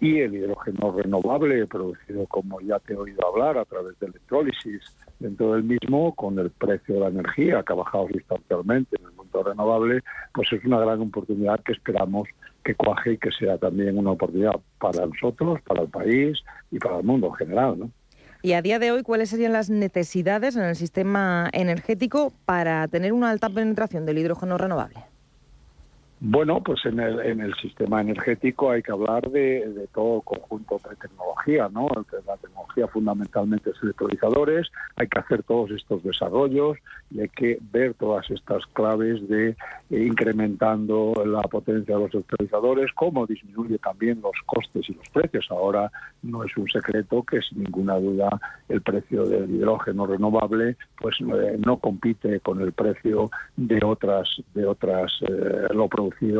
[0.00, 4.80] y el hidrógeno renovable producido, como ya te he oído hablar, a través de electrólisis
[5.18, 9.12] dentro del mismo, con el precio de la energía que ha bajado sustancialmente en el
[9.12, 10.00] mundo renovable,
[10.32, 12.28] pues es una gran oportunidad que esperamos
[12.64, 16.38] que cuaje y que sea también una oportunidad para nosotros, para el país
[16.70, 17.78] y para el mundo en general.
[17.78, 17.90] ¿no?
[18.42, 23.12] Y a día de hoy, ¿cuáles serían las necesidades en el sistema energético para tener
[23.12, 25.09] una alta penetración del hidrógeno renovable?
[26.22, 30.94] Bueno, pues en el, en el sistema energético hay que hablar de, todo conjunto de
[30.96, 31.88] tecnología, ¿no?
[32.26, 36.76] La tecnología fundamentalmente es electrolizadores, hay que hacer todos estos desarrollos
[37.10, 39.56] y hay que ver todas estas claves de
[39.88, 45.46] eh, incrementando la potencia de los electrolizadores, cómo disminuye también los costes y los precios.
[45.50, 45.90] Ahora
[46.22, 48.28] no es un secreto que sin ninguna duda
[48.68, 54.66] el precio del hidrógeno renovable pues eh, no compite con el precio de otras de
[54.66, 55.88] otras eh, lo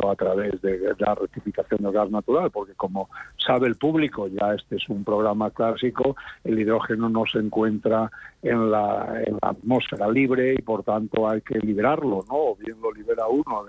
[0.09, 4.75] a través de la rectificación del gas natural, porque como sabe el público, ya este
[4.75, 8.11] es un programa clásico, el hidrógeno no se encuentra
[8.41, 12.35] en la, atmósfera libre y por tanto hay que liberarlo, ¿no?
[12.35, 13.63] O bien lo libera uno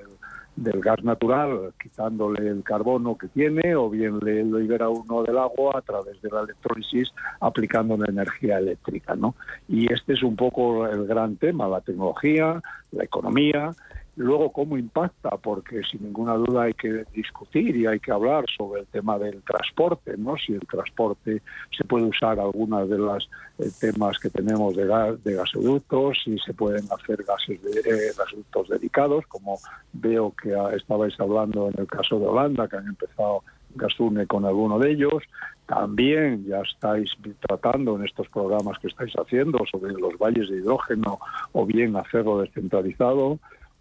[0.54, 5.78] del, gas natural, quitándole el carbono que tiene, o bien le libera uno del agua
[5.78, 9.34] a través de la electrólisis, aplicando la energía eléctrica, ¿no?
[9.68, 12.60] Y este es un poco el gran tema, la tecnología,
[12.92, 13.74] la economía,
[14.16, 15.30] Luego, ¿cómo impacta?
[15.38, 19.42] Porque sin ninguna duda hay que discutir y hay que hablar sobre el tema del
[19.42, 20.36] transporte, ¿no?
[20.36, 21.40] Si el transporte
[21.74, 26.38] se puede usar algunas de los eh, temas que tenemos de, gas, de gasoductos, si
[26.40, 29.58] se pueden hacer gases de, eh, gasoductos dedicados, como
[29.94, 33.44] veo que estabais hablando en el caso de Holanda, que han empezado
[33.74, 35.22] Gasune con alguno de ellos.
[35.64, 37.10] También ya estáis
[37.40, 41.18] tratando en estos programas que estáis haciendo sobre los valles de hidrógeno
[41.52, 43.38] o bien hacerlo descentralizado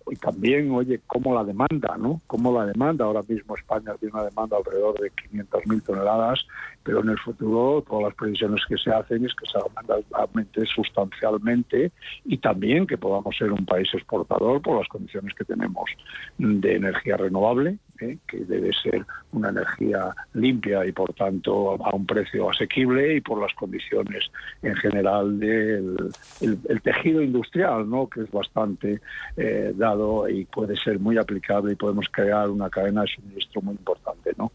[0.09, 2.21] y también, oye, cómo la demanda, ¿no?
[2.27, 6.39] Cómo la demanda, ahora mismo España tiene una demanda alrededor de 500.000 toneladas,
[6.83, 10.65] pero en el futuro todas las previsiones que se hacen es que esa demanda aumente
[10.65, 11.91] sustancialmente
[12.25, 15.89] y también que podamos ser un país exportador por las condiciones que tenemos
[16.37, 18.17] de energía renovable, ¿eh?
[18.27, 23.41] que debe ser una energía limpia y por tanto a un precio asequible y por
[23.41, 24.25] las condiciones
[24.61, 25.95] en general del
[26.41, 28.07] el, tejido industrial, ¿no?
[28.07, 29.01] que es bastante
[29.37, 33.75] eh, dado y puede ser muy aplicable y podemos crear una cadena de suministro muy
[33.75, 34.31] importante.
[34.37, 34.51] ¿no?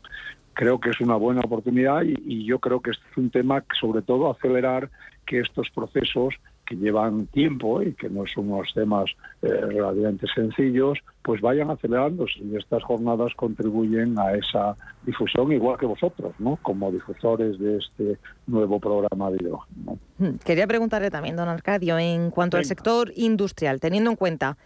[0.53, 4.03] Creo que es una buena oportunidad y, yo creo que este es un tema sobre
[4.03, 4.90] todo acelerar
[5.26, 6.34] que estos procesos
[6.67, 9.11] que llevan tiempo y que no son unos temas
[9.43, 15.87] eh, relativamente sencillos, pues vayan acelerándose y estas jornadas contribuyen a esa difusión igual que
[15.87, 16.59] vosotros, ¿no?
[16.62, 19.99] Como difusores de este nuevo programa de hidrógeno.
[20.19, 24.57] Hmm, quería preguntarle también, don Arcadio, en cuanto al sector industrial, teniendo en cuenta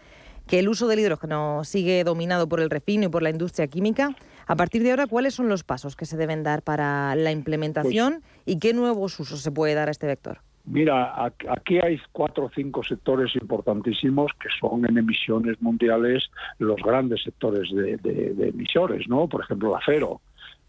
[0.47, 4.15] que el uso del hidrógeno sigue dominado por el refino y por la industria química,
[4.47, 8.21] a partir de ahora, ¿cuáles son los pasos que se deben dar para la implementación
[8.21, 10.41] pues y qué nuevos usos se puede dar a este vector?
[10.65, 17.23] Mira, aquí hay cuatro o cinco sectores importantísimos que son en emisiones mundiales los grandes
[17.23, 19.27] sectores de, emisiones, ¿no?
[19.27, 20.21] Por ejemplo, el acero.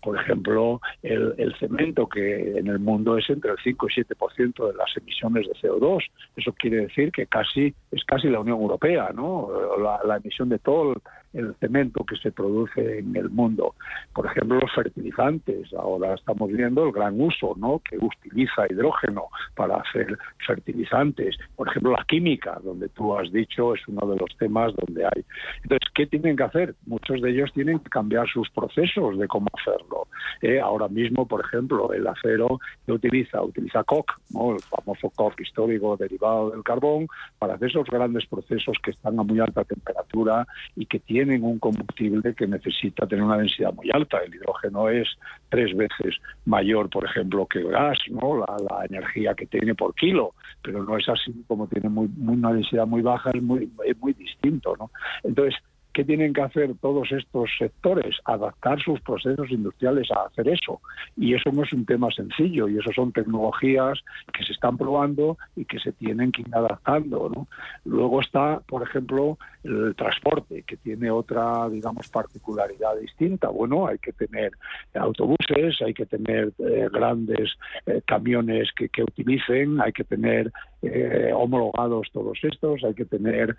[0.03, 4.73] por ejemplo, el, el, cemento, que en el mundo es entre el 5 y 7%
[4.73, 6.03] de las emisiones de CO2.
[6.37, 9.49] Eso quiere decir que casi es casi la Unión Europea, ¿no?
[9.79, 10.95] La, la emisión de todo
[11.33, 13.75] el cemento que se produce en el mundo.
[14.15, 15.73] Por ejemplo, los fertilizantes.
[15.75, 17.81] Ahora estamos viendo el gran uso, ¿no?
[17.81, 21.37] Que utiliza hidrógeno para hacer fertilizantes.
[21.57, 25.25] Por ejemplo, la química, donde tú has dicho es uno de los temas donde hay.
[25.63, 26.75] Entonces, ¿qué tienen que hacer?
[26.87, 30.07] Muchos de ellos tienen que cambiar sus procesos de cómo hacerlo.
[30.41, 30.61] ¿eh?
[30.61, 34.55] ahora mismo, por ejemplo, el acero que utiliza, utiliza coque, ¿no?
[34.55, 37.07] el famoso coque histórico derivado del carbón,
[37.39, 41.45] para hacer esos grandes procesos que están a muy alta temperatura y que tienen tienen
[41.45, 44.19] un combustible que necesita tener una densidad muy alta.
[44.19, 45.09] El hidrógeno es
[45.51, 46.17] tres veces
[46.47, 48.39] mayor, por ejemplo, que el gas, ¿no?
[48.39, 52.87] la, energía que tiene por kilo, pero no es así como tiene muy, una densidad
[52.87, 54.75] muy baja, es muy, es muy distinto.
[54.77, 54.91] ¿no?
[55.23, 55.55] Entonces,
[55.93, 58.17] ¿Qué tienen que hacer todos estos sectores?
[58.25, 60.81] Adaptar sus procesos industriales a hacer eso.
[61.17, 64.01] Y eso no es un tema sencillo, y eso son tecnologías
[64.33, 67.47] que se están probando y que se tienen que ir adaptando.
[67.85, 73.49] Luego está, por ejemplo, el transporte, que tiene otra, digamos, particularidad distinta.
[73.49, 74.53] Bueno, hay que tener
[74.95, 77.51] autobuses, hay que tener eh, grandes
[77.87, 80.53] eh, camiones que, que, utilicen, hay que tener
[80.83, 83.57] eh, homologados todos estos, hay que tener,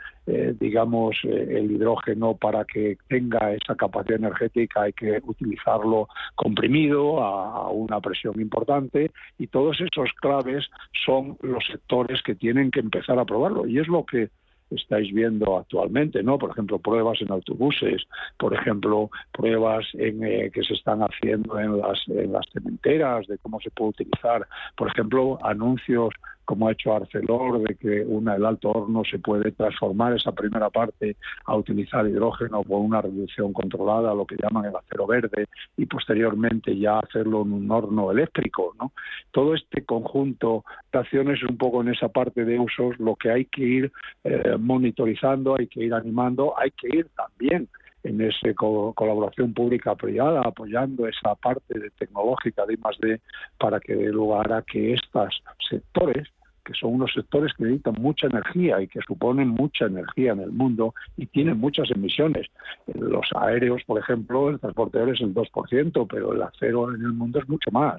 [0.60, 4.84] digamos, el hidrógeno para que tenga esa capacidad energética.
[4.84, 9.12] Hay que utilizarlo comprimido a, una presión importante.
[9.38, 10.66] Y todos esos claves
[11.06, 13.68] son los sectores que tienen que empezar a probarlo.
[13.68, 14.30] Y es lo que
[14.70, 16.38] estáis viendo actualmente, ¿no?
[16.38, 18.04] Por ejemplo, pruebas en autobuses,
[18.38, 23.38] por ejemplo, pruebas en, eh, que se están haciendo en las, en las cementeras de
[23.38, 26.14] cómo se puede utilizar, por ejemplo, anuncios
[26.46, 30.70] como ha hecho Arcelor, de que una, el alto horno se puede transformar esa primera
[30.70, 31.16] parte
[31.46, 36.78] a utilizar hidrógeno con una reducción controlada, lo que llaman el acero verde, y posteriormente
[36.78, 38.76] ya hacerlo en un horno eléctrico.
[38.80, 38.92] ¿no?
[39.32, 43.46] Todo este conjunto de acciones un poco en esa parte de usos lo que hay
[43.46, 43.92] que ir
[44.24, 47.68] eh, monitorizando, hay que ir animando, hay que ir también
[48.04, 53.22] en esa colaboración pública-privada, apoyando esa parte de tecnológica de I+D
[53.58, 56.28] para que dé lugar a que estos sectores
[56.64, 60.52] que son unos sectores que necesitan mucha energía y que suponen mucha energía en el
[60.52, 62.48] mundo y tienen muchas emisiones.
[62.94, 67.14] Los aéreos, por ejemplo, el transporte aéreo es el 2%, pero el acero en el
[67.14, 67.98] mundo es mucho más.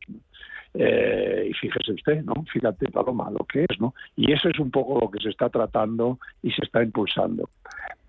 [0.77, 2.35] Eh, y fíjese usted, ¿no?
[2.53, 3.95] Fíjate, Paloma, lo que es, ¿no?
[4.16, 7.49] Y eso es un poco lo que se está tratando y se está impulsando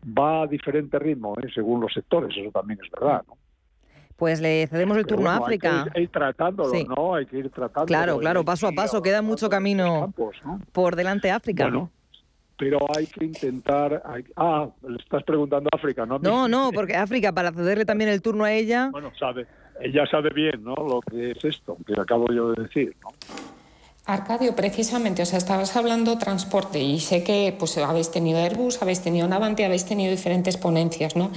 [0.05, 1.47] va a diferente ritmo ¿eh?
[1.53, 3.37] según los sectores, eso también es verdad, ¿no?
[4.15, 5.83] Pues le cedemos el turno a África.
[5.83, 7.15] Hay que ir, tratándolo, ¿no?
[7.15, 7.85] Hay que ir tratándolo.
[7.85, 10.13] Claro, claro, paso a paso, queda mucho camino
[10.71, 11.65] por delante África.
[11.65, 11.91] Bueno,
[12.57, 14.01] pero hay que intentar...
[14.37, 16.17] ah, le estás preguntando a África, ¿no?
[16.19, 18.87] No, no, porque África, para cederle también el turno a ella...
[18.89, 19.47] Bueno, sabe,
[19.81, 20.75] ella sabe bien, ¿no?
[20.75, 23.09] Lo que es esto, que acabo yo de decir, ¿no?
[24.07, 29.01] Arcadio, precisamente, o sea, estabas hablando transporte y sé que pues habéis tenido Airbus, habéis
[29.01, 31.31] tenido Navanti, habéis tenido diferentes ponencias, ¿no?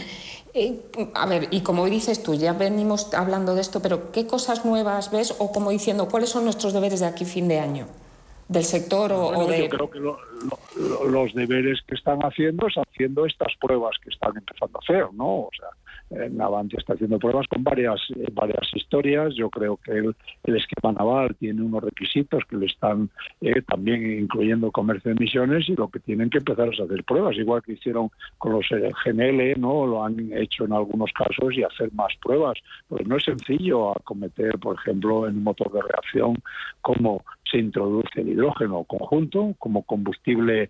[0.53, 0.78] Eh,
[1.14, 5.11] a ver, y como dices tú, ya venimos hablando de esto, pero ¿qué cosas nuevas
[5.11, 7.86] ves o como diciendo cuáles son nuestros deberes de aquí fin de año?
[8.49, 9.62] del sector o, de...
[9.64, 14.78] Yo creo que los deberes que están haciendo es haciendo estas pruebas que están empezando
[14.78, 15.41] a hacer, ¿no?
[15.41, 15.68] O sea,
[16.11, 19.34] Navanti está haciendo pruebas con varias, eh, varias historias.
[19.34, 24.20] Yo creo que el, el, esquema naval tiene unos requisitos que le están eh, también
[24.20, 27.72] incluyendo comercio de emisiones y lo que tienen que empezar es hacer pruebas, igual que
[27.72, 29.86] hicieron con los eh, GNL, ¿no?
[29.86, 32.59] Lo han hecho en algunos casos y hacer más pruebas.
[32.88, 36.36] Pues no es sencillo acometer, por ejemplo, en un motor de reacción
[36.80, 40.68] como se introduce el hidrógeno conjunto como combustible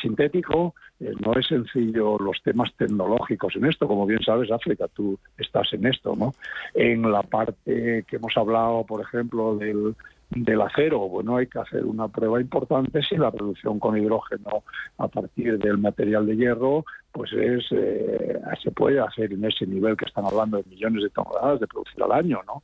[0.00, 0.74] sintético.
[0.98, 5.86] No es sencillo los temas tecnológicos en esto, como bien sabes África, tú estás en
[5.86, 6.34] esto, ¿no?
[6.74, 9.94] En la parte que hemos hablado, por ejemplo, del,
[10.30, 14.64] del acero, bueno, hay que hacer una prueba importante si la producción con hidrógeno
[14.98, 19.96] a partir del material de hierro, pues es eh, se puede hacer en ese nivel
[19.96, 22.62] que están hablando de millones de toneladas de producir al año, ¿no?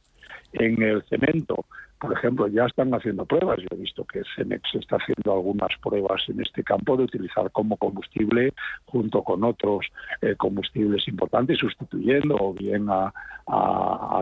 [0.54, 1.66] En el cemento,
[2.02, 3.60] por ejemplo, ya están haciendo pruebas.
[3.60, 7.76] Yo he visto que Cemex está haciendo algunas pruebas en este campo de utilizar como
[7.76, 8.52] combustible
[8.86, 9.86] junto con otros
[10.20, 13.12] eh, combustibles importantes, sustituyendo o bien a,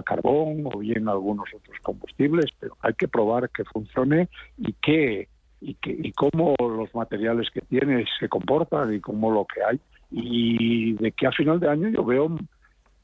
[0.04, 2.50] carbón o bien a algunos otros combustibles.
[2.60, 4.28] Pero hay que probar que funcione
[4.58, 5.28] y que
[5.62, 9.80] y, que, y cómo los materiales que tiene se comportan y cómo lo que hay.
[10.10, 12.28] Y de que a final de año yo veo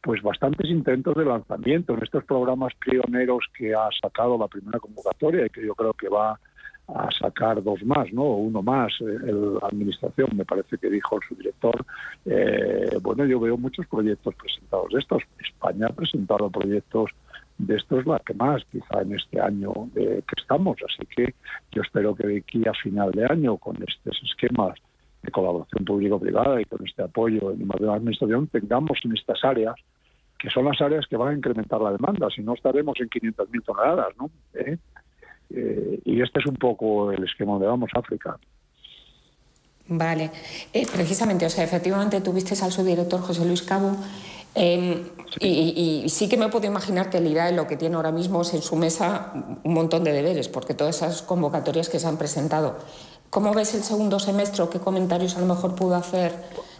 [0.06, 5.44] pues bastantes intentos de lanzamiento en estos programas pioneros que ha sacado la primera convocatoria
[5.44, 6.38] y que yo creo que va
[6.86, 8.22] a sacar dos más, ¿no?
[8.22, 11.84] Uno más, eh, la administración, me parece que dijo su director.
[12.24, 15.24] Eh, bueno, yo veo muchos proyectos presentados de estos.
[15.40, 17.10] España ha presentado proyectos
[17.58, 20.76] de esto es la que más, quizá en este año que estamos.
[20.88, 21.34] Así que
[21.72, 24.78] yo espero que de aquí a final de año, con estos esquemas
[25.24, 29.74] de colaboración público-privada y con este apoyo en la administración, tengamos en estas áreas,
[30.38, 33.64] que son las áreas que van a incrementar la demanda, si no estaremos en 500.000
[33.64, 34.30] toneladas, ¿no?
[34.54, 34.76] ¿Eh?
[35.50, 38.38] Eh, y este es un poco el esquema donde vamos, África.
[39.88, 40.30] Vale,
[40.72, 43.96] eh, precisamente, o sea, efectivamente tuviste al subdirector José Luis Cabo
[44.54, 45.04] em,
[45.38, 48.52] y, sí que me puedo imaginar que el IRAE lo que tiene ahora mismo es
[48.54, 49.32] en su mesa
[49.62, 52.78] un montón de deberes, porque todas esas convocatorias que se han presentado.
[53.30, 56.32] ¿Cómo ves el segundo semestre qué comentarios a lo mejor pudo hacer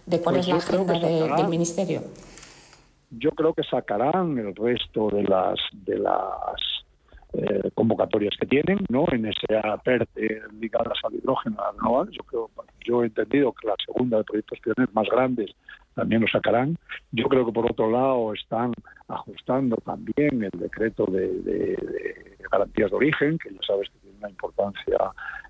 [0.06, 2.02] de cuál pues es la agenda del Ministerio?
[3.10, 6.76] Yo creo que sacarán el resto de las, de las
[7.32, 9.04] eh, convocatorias que tienen, ¿no?
[9.12, 12.16] En ese aperte ligadas al hidrógeno renovables.
[12.16, 12.50] Yo creo,
[12.84, 15.50] yo he entendido que la segunda de proyectos pioneros más grandes
[15.94, 16.78] también lo sacarán.
[17.12, 18.72] Yo creo que por otro lado están
[19.08, 24.98] ajustando también el decreto de, garantías de origen, que ya sabes que tiene una importancia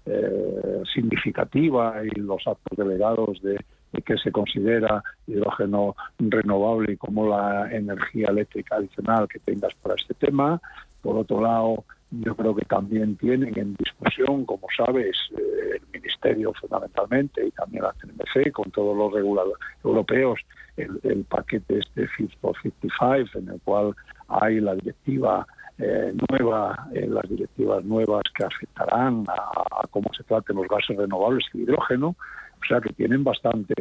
[0.06, 3.58] eh, significativa y los actos delegados de, de
[4.04, 10.14] que se considera hidrógeno renovable y como la energía eléctrica adicional que tengas para este
[10.14, 10.60] tema.
[11.02, 16.52] Por otro lado, yo creo que también tienen en discusión, como sabes, eh, el Ministerio
[16.54, 20.40] fundamentalmente y también la CNMC con todos los reguladores europeos,
[20.76, 23.94] el, paquete este Fit for 55, en el cual
[24.28, 25.46] hay la directiva
[25.78, 31.44] eh, nueva, eh, las directivas nuevas que afectarán a, cómo se traten los gases renovables
[31.52, 32.16] y el hidrógeno.
[32.62, 33.74] O sea que tienen bastante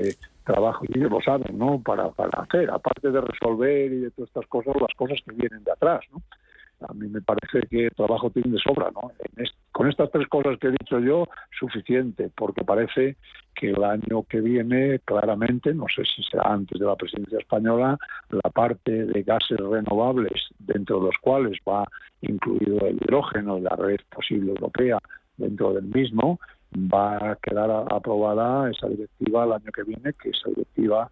[0.44, 1.82] trabajo y ellos lo saben, ¿no?
[1.82, 5.64] Para, para hacer, aparte de resolver y de todas estas cosas, las cosas que vienen
[5.64, 6.22] de atrás, ¿no?
[6.82, 8.92] a mí me parece que trabajo tiene de sobra.
[8.92, 9.12] ¿no?
[9.72, 11.28] con estas tres cosas que he dicho yo,
[11.60, 13.18] suficiente, porque parece
[13.54, 17.98] que el año que viene, claramente, no sé si será antes de la presidencia española,
[18.30, 21.86] la parte de gases renovables, dentro de los cuales va
[22.22, 24.98] incluido el hidrógeno la red posible europea
[25.38, 26.40] dentro del mismo,
[26.76, 31.10] va a quedar aprobada esa directiva el año que viene, que esa directiva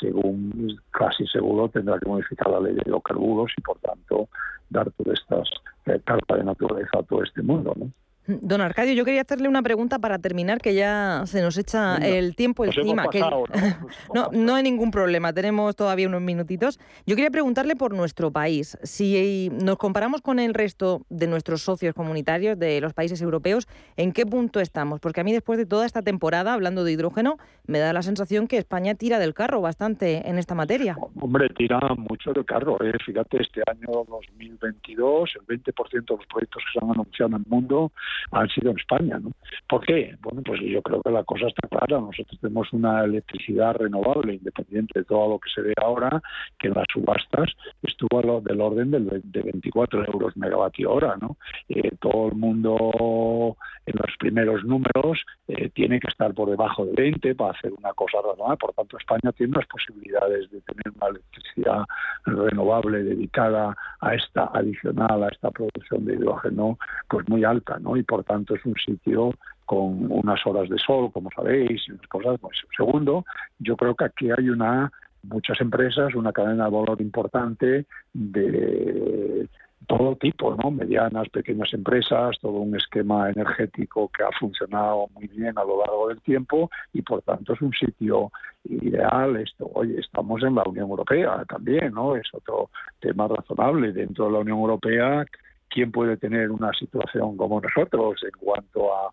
[0.00, 4.28] según casi seguro tendrá que modificar la ley de hidrocarburos y por tanto
[4.68, 5.48] dar todas estas
[5.86, 7.72] eh, cartas de naturaleza a todo este mundo.
[7.76, 7.90] ¿no?
[8.26, 12.34] Don Arcadio, yo quería hacerle una pregunta para terminar, que ya se nos echa el
[12.34, 13.08] tiempo encima.
[13.08, 13.20] que...
[13.20, 13.44] ¿no?
[14.32, 16.78] no, hay ningún problema, tenemos todavía unos minutitos.
[17.06, 18.76] Yo quería preguntarle por nuestro país.
[18.82, 24.12] Si nos comparamos con el resto de nuestros socios comunitarios de los países europeos, ¿en
[24.12, 25.00] qué punto estamos?
[25.00, 28.48] Porque a mí después de toda esta temporada, hablando de hidrógeno, me da la sensación
[28.48, 30.96] que España tira del carro bastante en esta materia.
[31.20, 32.78] Hombre, tira mucho del carro.
[32.82, 32.92] ¿eh?
[33.04, 37.46] Fíjate, este año 2022, el 20% de los proyectos que se han anunciado en el
[37.48, 37.92] mundo
[38.32, 39.18] han sido en España.
[39.18, 39.32] ¿no?
[39.68, 40.16] ¿Por qué?
[40.20, 42.00] Bueno, pues yo creo que la cosa está clara.
[42.00, 46.22] Nosotros tenemos una electricidad renovable, independiente de todo lo que se ve ahora,
[46.58, 47.50] que en las subastas
[47.82, 51.16] estuvo del orden de 24 euros megavatio hora.
[51.20, 51.36] ¿no?
[51.68, 53.56] Eh, todo el mundo
[53.86, 57.92] en los primeros números eh, tiene que estar por debajo de 20 para hacer una
[57.92, 58.56] cosa razonable.
[58.56, 61.84] Por tanto, España tiene unas posibilidades de tener una electricidad
[62.24, 67.96] renovable dedicada a esta adicional, a esta producción de hidrógeno, pues muy alta, ¿no?
[68.06, 69.34] Por tanto es un sitio
[69.64, 72.38] con unas horas de sol, como sabéis, y unas cosas.
[72.40, 73.24] Pues, segundo,
[73.58, 74.90] yo creo que aquí hay una
[75.22, 79.48] muchas empresas, una cadena de valor importante de
[79.86, 80.70] todo tipo, ¿no?
[80.70, 86.08] Medianas, pequeñas empresas, todo un esquema energético que ha funcionado muy bien a lo largo
[86.08, 88.32] del tiempo y por tanto es un sitio
[88.64, 89.36] ideal.
[89.36, 92.16] Esto, oye, estamos en la Unión Europea también, ¿no?
[92.16, 95.24] Es otro tema razonable dentro de la Unión Europea
[95.68, 99.10] quién puede tener una situación como nosotros en cuanto a,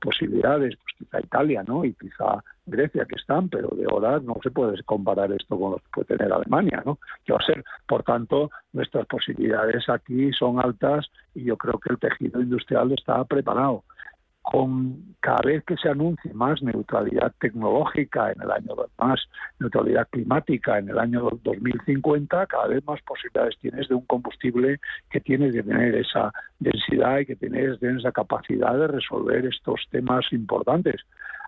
[0.00, 1.84] posibilidades, pues quizá Italia, ¿no?
[1.84, 5.76] Y quizá Grecia que están, pero de ahora no se puede comparar esto con lo
[5.78, 6.98] que puede tener Alemania, ¿no?
[7.24, 11.92] Que va a ser, por tanto, nuestras posibilidades aquí son altas y yo creo que
[11.92, 13.82] el tejido industrial está preparado
[14.42, 19.20] con cada vez que se anuncie más neutralidad tecnológica en el año más
[19.60, 24.80] neutralidad climática en el año 2050 cada vez más posibilidades tienes de un combustible
[25.10, 30.24] que tiene que tener esa densidad y que tienes, esa capacidad de resolver estos temas
[30.32, 31.00] importantes.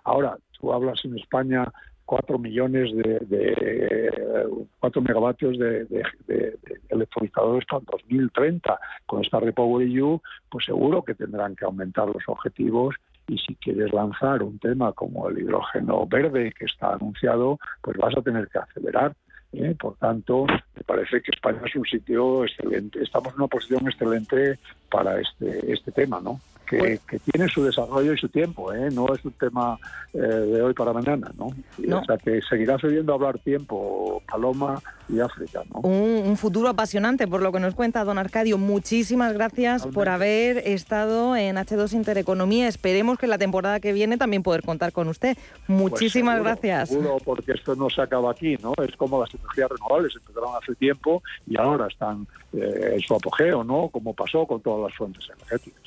[0.03, 1.65] Ahora tú hablas en España
[2.05, 6.57] 4 millones de, de 4 megavatios de, de, de,
[6.89, 8.79] electrolizadores para 2030.
[9.05, 12.95] Con esta Repower EU, pues seguro que tendrán que aumentar los objetivos
[13.27, 18.15] y si quieres lanzar un tema como el hidrógeno verde que está anunciado, pues vas
[18.15, 19.15] a tener que acelerar.
[19.53, 19.75] ¿eh?
[19.79, 23.01] Por tanto, me parece que España es un sitio excelente.
[23.01, 24.59] Estamos en una posición excelente
[24.91, 26.39] para este, este tema, ¿no?
[26.65, 28.89] Que, Pues que tiene su desarrollo y su tiempo, ¿eh?
[28.91, 29.77] no es un tema
[30.13, 31.49] eh, de hoy para mañana, ¿no?
[31.77, 31.99] No.
[31.99, 35.81] O sea que seguirás oyendo hablar tiempo Paloma y África, ¿no?
[35.81, 38.57] Un, un futuro apasionante, por lo que nos cuenta don Arcadio.
[38.57, 42.67] Muchísimas gracias por haber estado en H2 Intereconomía.
[42.67, 45.37] Esperemos que la temporada que viene también poder contar con usted.
[45.67, 46.89] Muchísimas Pues seguro, gracias.
[46.89, 48.73] Seguro, porque esto no se acaba aquí, ¿no?
[48.83, 53.63] Es como las energías renovables, empezaron hace tiempo y ahora están eh, en su apogeo,
[53.63, 53.89] ¿no?
[53.89, 55.81] Como pasó con todas las fuentes energéticas.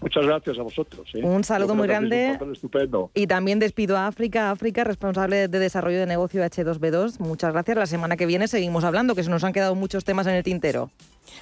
[0.00, 1.08] Muchas gracias a vosotros.
[1.14, 1.22] ¿eh?
[1.22, 2.38] Un saludo muy grande.
[2.40, 3.10] Un estupendo.
[3.14, 7.18] Y también despido a África, África, responsable de desarrollo de negocio de H2B2.
[7.20, 7.76] Muchas gracias.
[7.76, 10.42] La semana que viene seguimos hablando, que se nos han quedado muchos temas en el
[10.42, 10.90] tintero.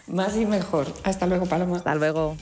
[0.06, 0.86] Más y mejor.
[1.04, 1.76] Hasta luego, Paloma.
[1.76, 2.36] Hasta luego.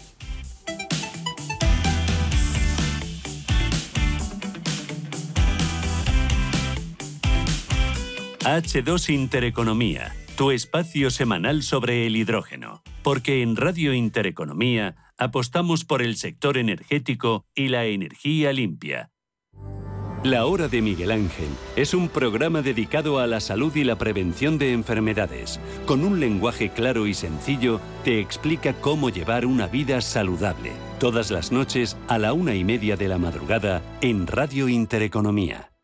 [8.47, 12.83] H2 Intereconomía, tu espacio semanal sobre el hidrógeno.
[13.03, 19.11] Porque en Radio Intereconomía apostamos por el sector energético y la energía limpia.
[20.25, 24.59] La Hora de Miguel Ángel es un programa dedicado a la salud y la prevención
[24.59, 25.59] de enfermedades.
[25.87, 30.73] Con un lenguaje claro y sencillo, te explica cómo llevar una vida saludable.
[30.99, 35.76] Todas las noches a la una y media de la madrugada en Radio Intereconomía.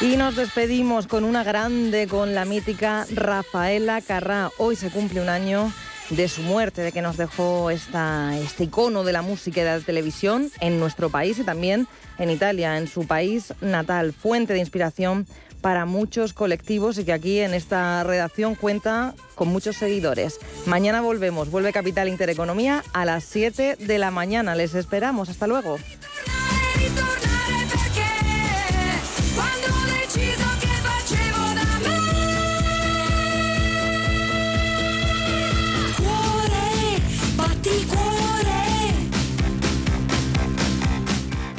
[0.00, 4.50] Y nos despedimos con una grande, con la mítica Rafaela Carrá.
[4.56, 5.70] Hoy se cumple un año
[6.08, 9.78] de su muerte, de que nos dejó esta, este icono de la música y de
[9.78, 11.86] la televisión en nuestro país y también
[12.18, 15.26] en Italia, en su país natal, fuente de inspiración
[15.60, 20.38] para muchos colectivos y que aquí en esta redacción cuenta con muchos seguidores.
[20.64, 24.54] Mañana volvemos, vuelve Capital Intereconomía a las 7 de la mañana.
[24.54, 25.28] Les esperamos.
[25.28, 25.76] Hasta luego.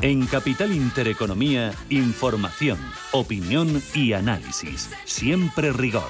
[0.04, 2.80] En Capital Intereconomía, información,
[3.12, 4.90] opinión y análisis.
[5.06, 6.10] Siempre rigor.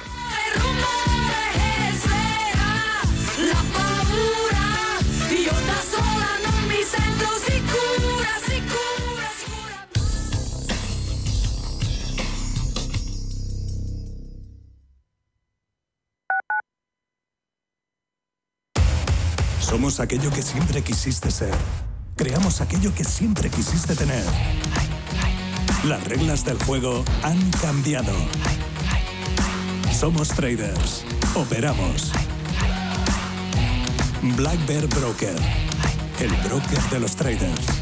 [19.59, 21.90] Somos aquello que siempre quisiste ser.
[22.21, 24.23] Creamos aquello que siempre quisiste tener.
[25.85, 28.13] Las reglas del juego han cambiado.
[29.91, 31.03] Somos traders.
[31.33, 32.11] Operamos.
[34.37, 35.35] Black Bear Broker.
[36.19, 37.80] El broker de los traders.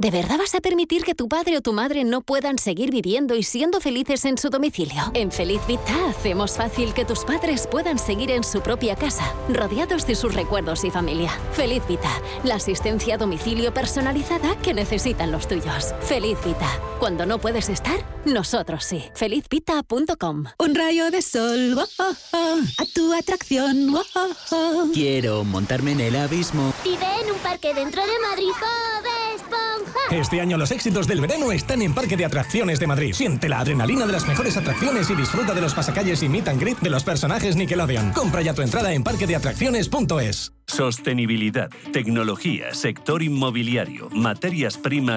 [0.00, 3.34] ¿De verdad vas a permitir que tu padre o tu madre no puedan seguir viviendo
[3.34, 5.10] y siendo felices en su domicilio?
[5.12, 10.06] En Feliz Vita hacemos fácil que tus padres puedan seguir en su propia casa, rodeados
[10.06, 11.38] de sus recuerdos y familia.
[11.52, 12.08] Feliz Vita,
[12.44, 15.94] la asistencia a domicilio personalizada que necesitan los tuyos.
[16.00, 19.04] Feliz Vita, cuando no puedes estar, nosotros sí.
[19.14, 23.94] Felizvita.com Un rayo de sol, oh, oh, oh, a tu atracción.
[23.94, 24.88] oh, oh, oh.
[24.94, 26.72] Quiero montarme en el abismo.
[26.84, 29.89] Vive en un parque dentro de Madrid, Bob Esponja.
[30.10, 33.14] Este año los éxitos del verano están en Parque de Atracciones de Madrid.
[33.14, 36.60] Siente la adrenalina de las mejores atracciones y disfruta de los pasacalles y meet and
[36.60, 38.12] greet de los personajes Nickelodeon.
[38.12, 40.52] Compra ya tu entrada en parquedeatracciones.es.
[40.66, 45.10] Sostenibilidad, tecnología, sector inmobiliario, materias primas